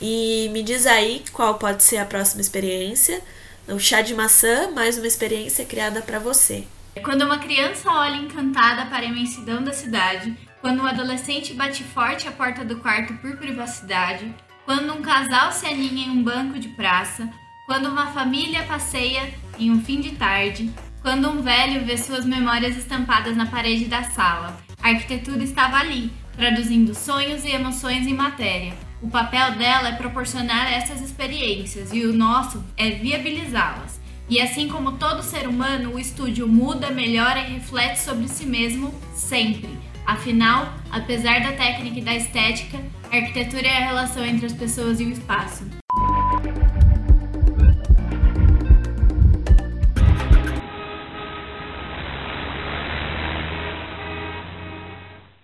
E 0.00 0.48
me 0.52 0.62
diz 0.62 0.86
aí 0.86 1.24
qual 1.32 1.54
pode 1.58 1.82
ser 1.82 1.98
a 1.98 2.04
próxima 2.04 2.40
experiência. 2.40 3.20
O 3.66 3.78
chá 3.78 4.00
de 4.00 4.14
maçã, 4.14 4.70
mais 4.70 4.96
uma 4.96 5.06
experiência 5.06 5.64
criada 5.64 6.00
para 6.00 6.18
você. 6.18 6.64
Quando 7.02 7.22
uma 7.22 7.38
criança 7.38 7.90
olha 7.90 8.16
encantada 8.16 8.86
para 8.86 9.00
a 9.00 9.08
imensidão 9.08 9.62
da 9.62 9.72
cidade, 9.72 10.36
quando 10.60 10.82
um 10.82 10.86
adolescente 10.86 11.54
bate 11.54 11.84
forte 11.84 12.26
a 12.26 12.32
porta 12.32 12.64
do 12.64 12.80
quarto 12.80 13.14
por 13.14 13.36
privacidade, 13.36 14.34
quando 14.64 14.92
um 14.92 15.02
casal 15.02 15.52
se 15.52 15.66
aninha 15.66 16.06
em 16.06 16.10
um 16.10 16.22
banco 16.22 16.58
de 16.58 16.68
praça, 16.70 17.28
quando 17.68 17.86
uma 17.86 18.08
família 18.08 18.64
passeia 18.64 19.32
em 19.56 19.70
um 19.70 19.80
fim 19.84 20.00
de 20.00 20.16
tarde, 20.16 20.72
quando 21.00 21.30
um 21.30 21.40
velho 21.40 21.84
vê 21.84 21.96
suas 21.96 22.24
memórias 22.24 22.76
estampadas 22.76 23.36
na 23.36 23.46
parede 23.46 23.84
da 23.84 24.02
sala, 24.02 24.58
a 24.82 24.88
arquitetura 24.88 25.44
estava 25.44 25.76
ali, 25.76 26.10
traduzindo 26.36 26.92
sonhos 26.92 27.44
e 27.44 27.50
emoções 27.50 28.04
em 28.08 28.14
matéria 28.14 28.74
o 29.00 29.08
papel 29.08 29.52
dela 29.52 29.90
é 29.90 29.92
proporcionar 29.92 30.72
essas 30.72 31.00
experiências 31.00 31.92
e 31.92 32.04
o 32.04 32.12
nosso 32.12 32.64
é 32.76 32.90
viabilizá-las. 32.90 34.00
E 34.28 34.40
assim 34.40 34.68
como 34.68 34.92
todo 34.92 35.22
ser 35.22 35.48
humano, 35.48 35.94
o 35.94 35.98
estúdio 35.98 36.46
muda, 36.46 36.90
melhora 36.90 37.40
e 37.40 37.54
reflete 37.54 38.00
sobre 38.00 38.28
si 38.28 38.44
mesmo 38.44 38.92
sempre. 39.14 39.70
Afinal, 40.04 40.72
apesar 40.90 41.40
da 41.40 41.52
técnica 41.52 41.98
e 41.98 42.02
da 42.02 42.14
estética, 42.14 42.78
a 43.10 43.16
arquitetura 43.16 43.66
é 43.66 43.76
a 43.78 43.86
relação 43.86 44.24
entre 44.24 44.46
as 44.46 44.52
pessoas 44.52 45.00
e 45.00 45.04
o 45.04 45.12
espaço. 45.12 45.77